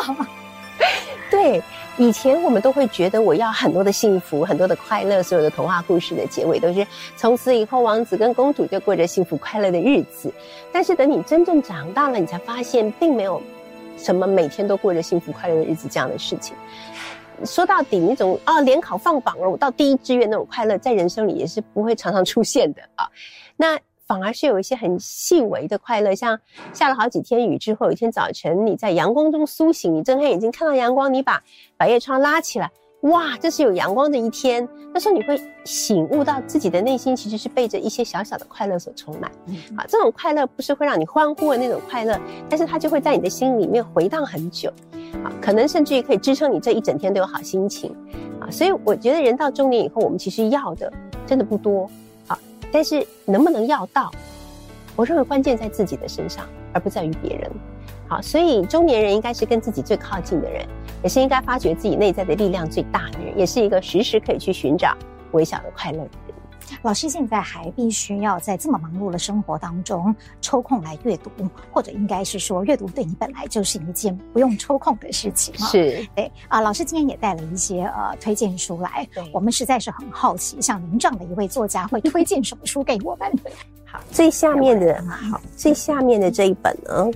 [1.31, 1.63] 对，
[1.99, 5.21] 以前我们都会觉得我要很多的幸福，很多的快乐。
[5.21, 10.33] 所有的童话故事的结尾都是从此以后王子跟公主就过着幸福快乐的日子。
[10.71, 13.41] 但是等你真正长大了，你才发现并没有
[13.97, 16.55] 什么每天都过着幸福快乐的日子这样的事情。
[17.43, 23.09] 说到底，那种啊联考放榜了，我到第一志愿那种快乐，在人生里也是不会常常出现的啊。
[23.57, 23.77] 那。
[24.09, 26.39] 反而是有一些很细微的快乐，像
[26.73, 31.43] 下了好几天雨之后，有一天早晨你在阳光中苏醒，你睁开眼睛看到阳光，你把
[31.77, 34.67] 百叶窗拉起来，哇，这是有阳光的一天。
[34.91, 39.29] 那时候你会醒悟到自己的内心其实是被着一些小小的快乐所充满。
[39.77, 42.19] 啊，这种快乐不是会让你欢呼的那种快乐，
[42.49, 44.73] 但是它就会在你的心里面回荡很久，
[45.23, 47.95] 啊，可能甚至于可以支撑你这一整天都有好心情。
[48.41, 50.91] 啊，所以我觉得人到中年以后，我们其实要的
[51.27, 51.87] 真的不多。
[52.71, 54.11] 但是能不能要到？
[54.95, 57.49] 我认为关键在自己的身上，而不在于别人。
[58.07, 60.67] 好，所以中年人应该是跟自己最靠近的人，
[61.03, 64.97] 也是应该发掘自己内在的力量最大的人，也是一个时时可以去寻找
[65.31, 66.05] 微小的快乐。
[66.81, 71.29] 老师现在还必须要在这么忙碌的生活当中抽空来阅读，
[71.71, 75.53] 或者应该是说，阅读对你本来就是一件不用抽空的事情。
[75.57, 76.61] 是，对啊。
[76.61, 83.31] 老师今天也带了一些呃推荐书来，我们实在是很好奇，像您这样的一位作家会推荐什么书给我们？
[83.85, 87.11] 好，最下面的，好，最下面的这一本呢？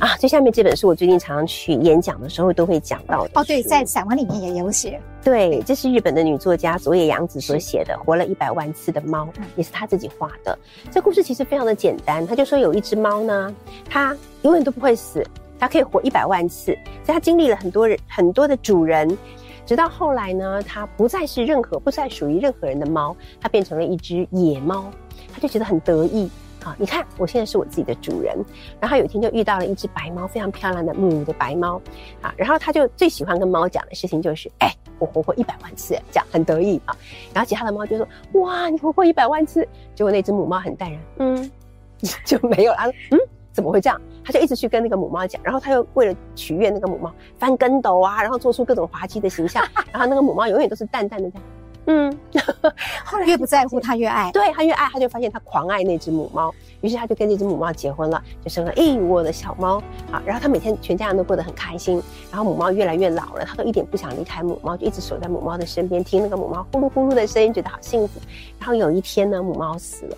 [0.00, 5.00] 啊，最下面这本是我最近常常去演讲的时候都会讲到的哦，对，在散文里面也有写。
[5.22, 9.24] 对，这是日本的女作家佐野洋子所写的《活了一百万次的猫》，
[9.54, 10.58] 也是她自己画的。
[10.90, 13.54] 这故事其实非常的简单，她就说有一只猫呢，
[13.88, 15.24] 它永远都不会死，
[15.58, 16.76] 它可以活一百万次。
[17.04, 19.16] 所以它经历了很多人很多的主人，
[19.64, 24.90] 直到后来呢，它不再是任何不再属于任何人的猫，它变成了一只野猫，
[25.32, 26.28] 它就觉得很得意。
[26.62, 28.36] 好，你看，我现在是我自己的主人。
[28.80, 31.80] 然后有一天就遇到了一只白猫，非常漂亮的母的白猫。
[32.20, 36.96] 啊，然后他就最喜欢跟猫讲的事情就是，哎，我活过一百万次，这样很得意啊。
[37.34, 39.66] 然后其他的猫就说，哇，你活过一百万次。
[39.94, 41.50] 结果那只母猫很淡然，嗯，
[42.24, 42.78] 就没有了。
[43.10, 43.18] 嗯，
[43.52, 44.00] 怎么会这样？
[44.24, 45.42] 他就一直去跟那个母猫讲。
[45.42, 49.66] 然后他又为了取悦那个母猫，翻跟斗啊，然后做出各种滑稽的形象。
[49.90, 51.44] 然后那个母猫永远都是淡淡的这样。
[51.86, 52.16] 嗯，
[53.04, 60.22] 后来越不在乎他越爱，对，他越爱，他就发现他狂爱那只母猫，于是他就跟这只母猫结婚了，就生了一窝的小猫啊。
[60.24, 62.00] 然后他每天全家人都过得很开心。
[62.30, 68.20] 然后母猫越来越老了，他都一点不想离开母猫，就一直守在母猫的身边，听那个母猫呼噜呼噜的声音，觉得好幸福。
[68.60, 70.16] 然后有一天呢，母猫死了，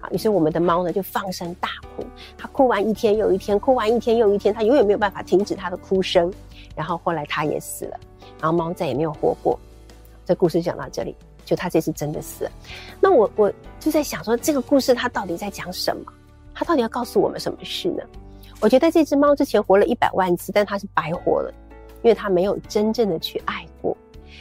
[0.00, 2.04] 啊，于是我们的猫呢就放声大哭，
[2.38, 6.32] 它哭完一天又一天，哭完一天又一天，它永远没有办法停止它的哭声。
[6.76, 7.98] 然后后来它也死了，
[8.40, 9.58] 然后猫再也没有活过。
[10.24, 12.50] 这故事讲到这里，就他这次真的死了。
[13.00, 16.02] 那我我就在想说，这个故事它到底在讲什么？
[16.54, 18.02] 它到底要告诉我们什么事呢？
[18.60, 21.52] 我觉得这只猫之前活了一百万次，但它是白活了，
[22.02, 23.96] 因为它没有真正的去爱过。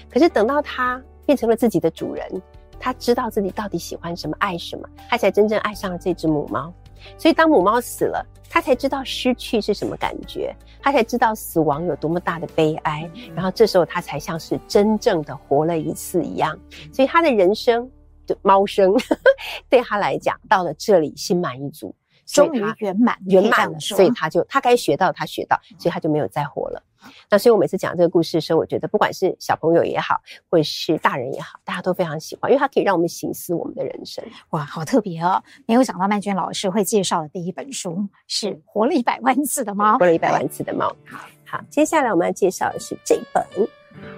[0.10, 2.42] 可是等到它变成了自己的主人，
[2.80, 6.74] 它知道自己到底喜欢什么、爱什么，它才真正爱上了这只母猫。
[7.18, 16.58] 所以当母猫死了，它才知道失去是什么感觉，它才知道死亡有多么大的悲哀，然后这时候它才像是真正的活了一次一样。
[16.94, 17.90] 所以它的人生
[18.26, 18.94] 就猫生，
[19.70, 21.96] 对他来讲到了这里心满意足，
[22.30, 26.82] 终于圆满圆满了，所以他就他该学到他学到，所以他就没有再活了。
[27.30, 34.24] 那所以，我每次讲这个故事的时候，我觉得不管是小朋友也好，或者是大人也好，大家都非常喜欢，因为它可以让我们醒思我们的人生。
[34.50, 35.42] 哇，好特别哦！
[35.66, 39.96] 没有想到曼娟老师会介绍的第一本书是《活了一百万次的猫》。
[39.98, 40.88] 活了一百万次的猫。
[41.06, 43.44] 好，好，接下来我们要介绍的是这本。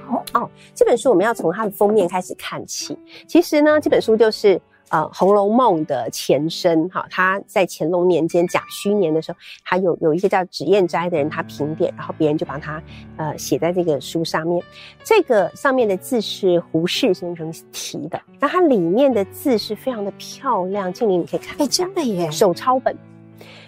[0.07, 2.97] 好哦，这本书我们要从它的封面开始看起。
[3.27, 4.59] 其实呢，这本书就是。
[4.91, 12.83] 呃，《红楼梦》的前身，哈，他在乾隆年间甲戌年的时候，还有有一个叫脂砚斋的人，他评点，然后别人就把他
[13.15, 14.61] 呃写在这个书上面。
[15.01, 22.93] 这个上面的字是胡适先生题的，那它里面的字是非常的漂亮，静玲你可以看，哎，真的耶，手抄本，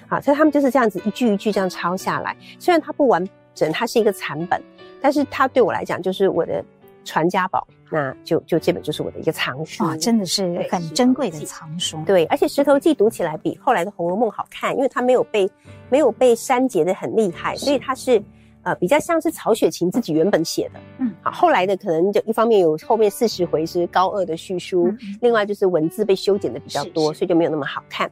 [0.10, 2.36] 好，所以他们就是这样子一句一句这样抄下来。
[2.60, 4.62] 虽然它不完整，它是一个残本，
[5.02, 6.62] 但是它对我来讲就是我的。
[7.04, 12.02] 传家宝，那就就这本就是我的一个藏书啊，真的是很珍贵的藏书。
[12.06, 15.50] 对，而且《石头记》读起来比后来的《红楼梦》好看，因为它没有被
[15.90, 18.22] 没有被删节的很厉害，所以它是
[18.64, 20.80] 呃比较像是曹雪芹自己原本写的。
[21.00, 28.10] 嗯，好，后来的可能就一方面有后面四十回是高二的叙述，另外就是文字被修剪的比较多，是是，所以就没有那么好看。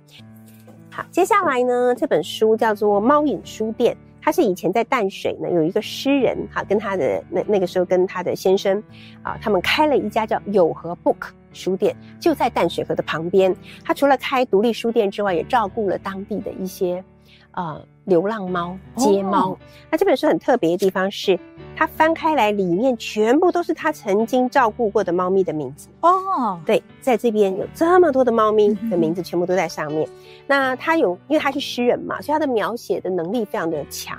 [0.90, 3.96] 好，接下来呢，这本书叫做《猫影书店》。
[4.22, 8.82] 他是以前在淡水呢，有一个诗人哈，跟他的那那个时候跟他的先生
[9.24, 13.56] 啊，他们开了一家叫有和 Book 书店，就在淡水河的旁边。
[13.84, 17.04] 他除了开独立书店之外，也照顾了当地的一些
[17.52, 19.58] 呃流浪猫、街猫。
[19.90, 21.40] 那这本书很特别的地方是，
[21.76, 26.60] 它翻开来里面全部都是他曾经照顾过的猫咪的名字哦。
[26.66, 30.08] 对，在这边有这么多的猫咪的名字，全部都在上面。
[30.48, 34.18] 那他有，因为他是诗人嘛，所以他的描写的能力非常的强。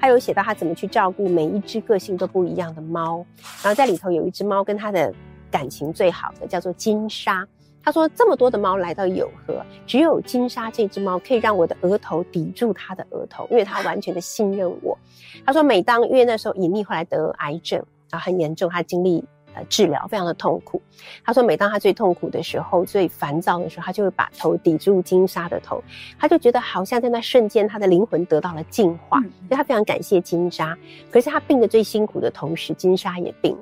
[0.00, 3.24] 他有写到他怎么去照顾每一只个性都不一样的猫，
[3.62, 5.12] 然后在里头有一只猫跟他的
[5.50, 7.46] 感情最好的，叫做金沙。
[7.84, 14.98] 他说这么多的猫来到友和，只有金沙这只猫可以让我的额头抵住它的额头，因为它完全的信任我。
[15.44, 19.24] 他说每当因为那时候隐匿后来得癌症啊，很严重，他经历。
[19.56, 20.82] 呃，治疗非常的痛苦。
[21.24, 25.80] 他说，每当他最痛苦的时候、最烦躁的时候，他就会把头抵住金沙的头，
[26.18, 29.20] 他就觉得好像在那瞬间，他的灵魂得到了净化。
[29.20, 30.76] 所以他非常感谢金沙。
[31.08, 33.56] 可是他病得最辛苦的同时，金沙也病。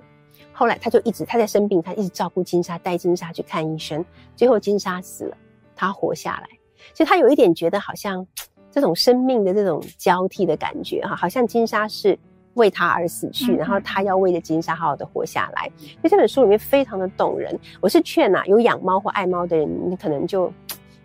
[0.63, 4.05] 后来他就一直他在生病，他一直照顾金沙，带金沙去看医生。
[4.37, 5.37] 最后金沙死了，
[5.75, 6.49] 他活下来。
[6.95, 8.25] 所以他有一点觉得，好像
[8.71, 12.17] 这种生命的这种交替的感觉哈，好像金沙是。
[12.55, 15.73] 为他而死去，然后他要为了金沙好好的活下来。
[15.79, 17.59] 所以这本书里面非常的动人。
[17.81, 20.53] 我是劝呐、啊，有养猫或爱猫的人，你可能就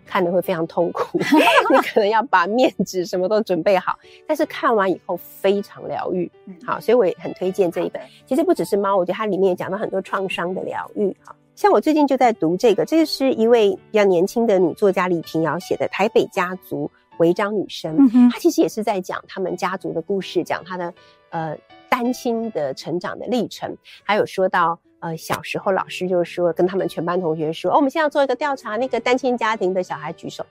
[0.08, 1.18] 看的会非常痛苦，
[1.70, 3.98] 你可能要把面纸什么都准备好。
[4.26, 6.30] 但是看完以后非常疗愈，
[6.66, 8.00] 好，所以我也很推荐这一本。
[8.26, 11.14] 其实不只是猫，我觉得它里面也讲到很多创伤的疗愈。
[11.24, 17.96] 好，像我最近就在读这个，这个是一位比较年轻的女作家李平遥写的《台北家族违章女生》，
[18.32, 20.92] 她其实也是在讲他们家族的故事，讲她的。
[21.30, 21.54] 呃，
[21.90, 30.44] 单亲的成长的历程，还有说到呃小时候老师就说跟他们全班同学说，哦，我们现在要做一个调查，那个单亲家庭的小孩举手，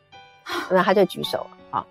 [0.70, 1.86] 然后他就举手了啊，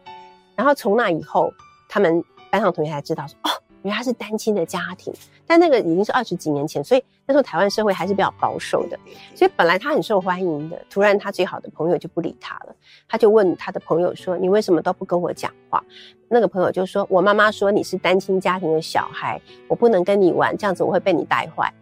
[0.54, 1.52] 然后从那以后，
[1.88, 3.50] 他们班上同学才知道说，哦。
[3.82, 5.14] 原来他是单亲的家庭，
[5.46, 8.98] 但那个已经是二十几年前，所以那时候台湾社会还是比较保守的，
[9.32, 12.74] 所以本来他很受欢迎的，突然他最好的朋友就不理他了，
[13.06, 15.80] 他就问他的朋友说：“你为什么都不跟我讲话？”
[16.28, 21.72] 那个朋友就说：“我妈妈说你是单亲家庭的小孩，我不能跟你玩，这样子我会被你带坏。”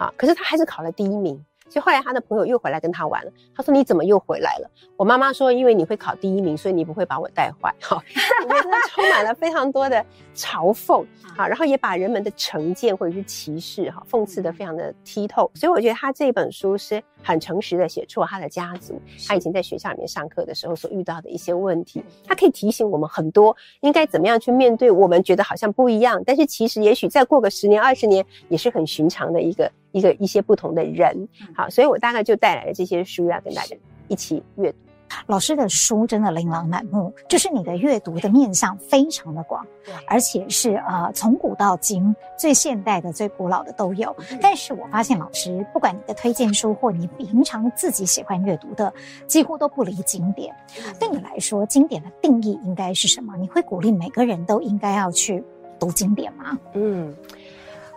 [0.00, 1.40] 啊，可是他还是考了第一名。
[1.68, 3.30] 所以后来他的朋友又回来跟他玩了。
[3.54, 7.72] 他说：“你怎么又回来了？”我妈妈说：“因为你会考第一名，所以你不会把我带坏。
[7.80, 8.02] ”哈，
[8.40, 15.48] 里面真的充满了非常多的嘲讽，好，然后也把人们的成见或者是歧视，哈，讽刺的非常的剔透。
[15.54, 22.02] 所以我觉得他这本书是很诚实的写出了他的家族，他以前在学校里面上课的时候所遇到的一些问题。
[22.26, 29.70] 他可以提醒我们很多应该怎么样去面对我们觉得好像不一样，但是其实也许再过个十年二十年也是很寻常的一个。
[29.92, 33.76] 一个一些不同的人，好，所以我大概就带来了这些书要跟大家
[34.08, 34.78] 一起阅读。
[35.26, 39.66] 老师的书真的琳琅满目，就是你的阅读的面向非常的广，
[40.06, 44.14] 而且是呃从古到今，最现代的、最古老的都有。
[44.40, 48.94] 但是我发现老师，不管你的推荐书或你平常自己喜欢阅读的，
[49.26, 50.54] 几乎都不离经典。
[51.00, 53.36] 对你来说，经典的定义应该是什么？
[53.36, 55.42] 你会鼓励每个人都应该要去
[55.80, 56.56] 读经典吗？
[56.74, 57.12] 嗯。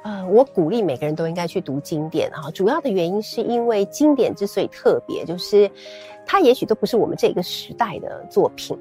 [0.04, 2.52] 呃，我鼓励每个人都应该去读经典哈。
[2.52, 5.70] 主要的原因是因为经典之所以特别，就是
[6.26, 8.78] 它也许都不是我们这个时代的作品，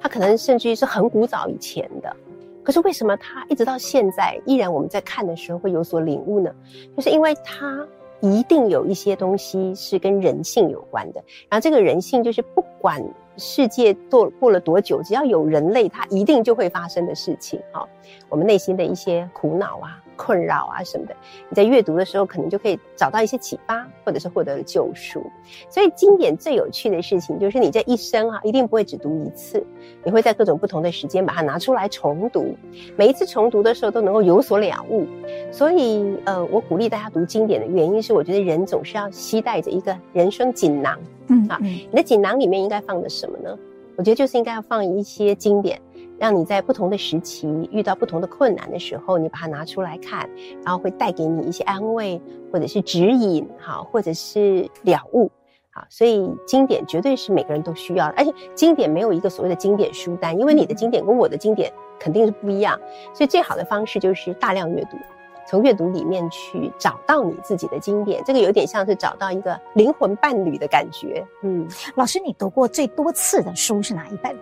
[0.00, 2.14] 它可能甚至于是很古早以前的。
[2.62, 6.54] 可是为什么它一直到现在依然我们在看的时候会有所领悟呢？
[6.96, 7.84] 就是因为它
[8.20, 11.24] 一定有一些东西是跟人性有关的。
[11.48, 13.02] 然后这个人性就是不管
[13.36, 17.84] 世界过过了多久，只要有人类，它一定就会发生的事情哈。
[18.28, 20.00] 我们内心的一些苦恼啊。
[20.20, 21.16] 困扰啊什么的，
[21.48, 25.24] 你在阅读的时候可能就可以找到一些启发，或者是获得了救赎。
[25.70, 29.64] 所以经典最有趣的事情就是你这一生啊，一定不会只读一次，
[30.04, 32.54] 你会在各种不同的时间把它拿出来重读。
[32.96, 35.06] 每一次重读的时候都能够有所了悟。
[35.50, 41.00] 所以呃，我鼓励大家读经典的原因是，我觉得人总是要携带着一个人生锦囊。
[41.28, 43.56] 嗯啊，你的锦囊里面应该放的什么呢？
[43.96, 45.80] 我觉得就是应该要放一些经典。
[46.20, 50.28] 让你在不同的时期遇到不同的困难的时候，你把它拿出来看，
[50.62, 52.20] 然后会带给你一些安慰，
[52.52, 55.30] 或者是指引，哈，或者是了悟，
[55.72, 62.78] 好，所以经典绝对是每个人都需要的，而且经典没有一个所谓的经典书单，因为你的经典跟我的经典肯定是不一样，
[63.14, 64.98] 所以最好的方式就是大量阅读。
[65.46, 71.26] 从阅读里面去找到你自己的经典，这个有点像是找到一个灵魂伴侣的感觉。
[71.42, 71.66] 嗯，
[71.96, 74.36] 老师，你读过最多次的书是哪一本？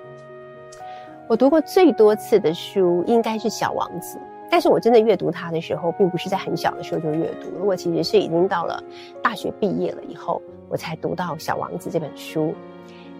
[1.28, 4.16] 我读过最多次的书应该是《小王子》，
[4.50, 8.82] 但是我真的阅读它的时候，并不是在很小的时候就阅读，我其实是已经到了
[9.22, 12.54] 大学毕业了以后，我才读到《小王子》这本书。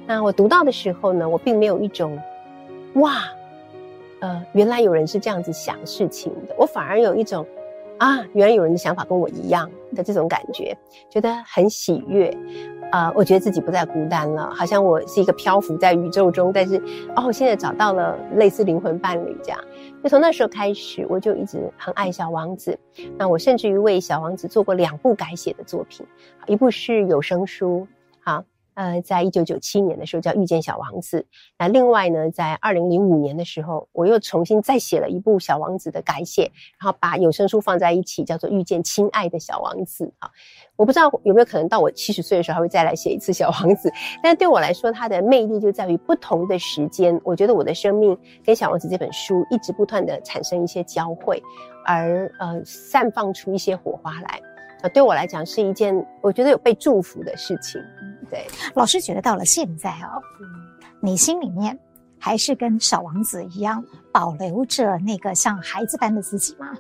[0.07, 2.19] 那我读到的时候呢，我并没有一种
[2.95, 3.25] 哇，
[4.21, 7.47] 呃，原来有人是这样子想事情的，我反而有一种。
[7.99, 10.73] 啊，原来有人的想法跟我一样的这种感觉，
[11.11, 12.33] 觉得很喜悦，
[12.91, 16.77] 呃，我觉得自己不再孤单了，好像我是一个漂浮在宇宙中，但是
[17.15, 19.61] 哦，我现在找到了类似灵魂伴侣这样。
[20.03, 22.79] 就从那时候开始，我就一直很爱小王子。
[23.17, 26.07] 那我甚至于为小王子做过两部改写的作品，
[26.47, 27.87] 一部是有声书，
[28.21, 28.45] 好。
[28.79, 31.21] 呃，在一九九七年的时候叫《遇见小王子》，
[31.59, 40.31] 那另外呢，在二零零五年的时候，我又重新再写了一部《小王子》的改写，然后把有声书放在一起，叫做《遇见亲爱的小王子》啊。
[40.77, 43.89] 我不知道有没有可能到我七十岁的时候还会再来写一次《小王子》，
[44.23, 51.43] 但对我来说，它的魅力就在于不同的时间，我觉得我的生命跟《小王子》这本书一直不断的产生一些交汇，
[51.85, 54.41] 而呃散放出一些火花来。
[54.83, 57.81] 呃，对我来讲是一件我觉得有被祝福的事情。
[58.31, 60.23] 对，老师觉得到了现在哦，
[61.01, 61.79] 你心里面
[62.19, 66.73] 还是跟小王子一样保留着那个像孩子般的自己吗？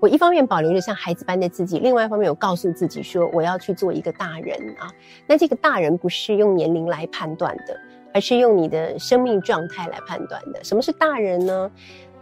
[0.00, 4.90] 我一方面保留着像孩子般的自己，另外一方面有告诉自己说我要去做一个大人啊。
[5.26, 7.80] 那这个大人不是用年龄来判断的，
[8.12, 10.62] 而是用你的生命状态来判断的。
[10.62, 11.70] 什么是大人呢？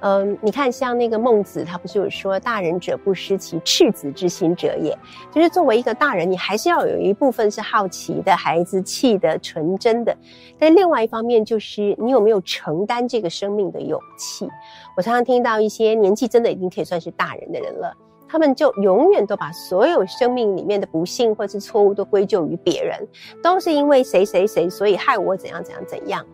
[0.05, 4.99] 嗯，你看，像那个孟子，他不是有说“大人者不失其赤子之心者也”，
[5.31, 10.13] 就是作为一个大人，你还是要有一部分是好奇的、孩子气的、纯真的。
[10.59, 14.49] 但另外一方面，就是你有没有承担这个生命的勇气。
[14.97, 17.97] 我常常听到一些年纪真的已经可以算是大人的人了，
[18.29, 22.99] 他们就永远都把所有生命里面的不幸或是错误都归咎于别人，
[23.41, 26.27] 都是因为谁谁谁，所以害我怎样怎样怎样。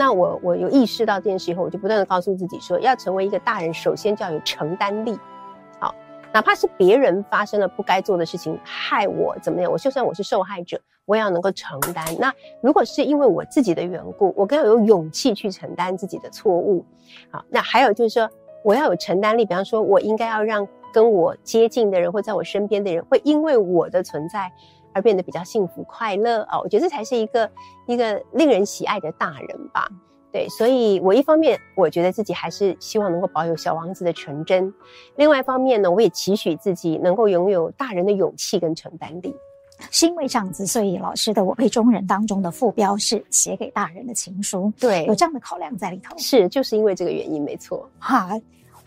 [0.00, 5.18] 那我我有意识到这件事以后，我就不断的告诉自己说，要成为一个大人，首先就要有承担力。
[5.78, 5.94] 好，
[6.32, 12.02] 哪怕是别人发生了不该做的事情，害我怎么样，我就算我是受害者，我也要能够承担。
[12.18, 12.32] 那
[12.62, 16.82] 如果是因为我自己的缘故，我更要有勇气去承担自己的错误。
[17.30, 18.26] 好，那还有就是说，
[18.64, 19.44] 我要有承担力。
[19.44, 24.50] 比方说，我应该要让跟我接近的人或在我身边的人，会因为我的存在。
[24.92, 27.50] 而变得比较幸福快乐哦，我觉得这才是一个
[27.86, 29.88] 一个令人喜爱的大人吧。
[30.32, 34.72] 对，所以我一方面我觉得自己还是希望能够保有小王子的纯真，
[35.16, 39.34] 另外一方面呢，我也期许自己能够拥有大人的勇气跟承担力。
[39.90, 44.72] 是因为这样子，所以老师的《我辈中人》当中的副标是写给大人的情书。
[44.78, 46.14] 对，有这样的考量在里头。
[46.18, 47.88] 是，就是因为这个原因，没错。
[47.98, 48.38] 哈，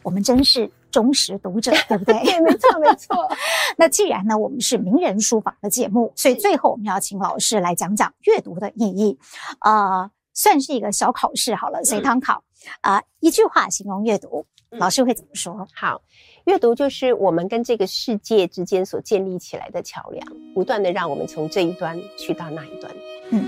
[0.04, 0.70] 我们真是。
[0.94, 2.14] 忠实读者， 对不对？
[2.24, 3.30] 对，没错，没错。
[3.76, 9.18] 那既然呢，我们是名人书房的节目，所以最后我们要请老师来讲讲阅读的意义。
[9.62, 12.44] 呃，算是一个小考试好了，随堂考。
[12.82, 15.54] 啊、嗯呃，一句话形容阅读，老师会怎么说？
[15.60, 16.02] 嗯、好，
[16.46, 22.96] 阅读就是我们跟这个世界之间所建立起来的桥梁，不断的让我们从这一端去到那一端。
[23.32, 23.46] 嗯。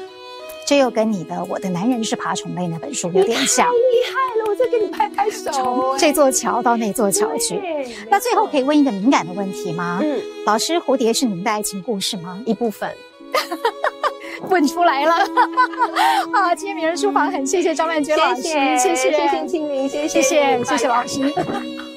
[0.66, 3.80] 这又跟你的《我的男人是爬虫类》那本书有点像，太厉
[4.12, 4.50] 害了！
[4.50, 5.52] 我再给你拍拍手。
[5.52, 7.62] 从这座桥到那座桥去。
[8.10, 10.00] 那最后可以问一个敏感的问题吗？
[10.02, 12.42] 嗯，老师，蝴蝶是你们的爱情故事吗？
[12.48, 12.90] 一部分，
[14.50, 15.12] 问出来了。
[16.34, 21.95] 好， 今天名人书房很谢谢张曼娟老师，谢谢，谢谢，谢谢清林，谢谢，谢谢，谢谢老师。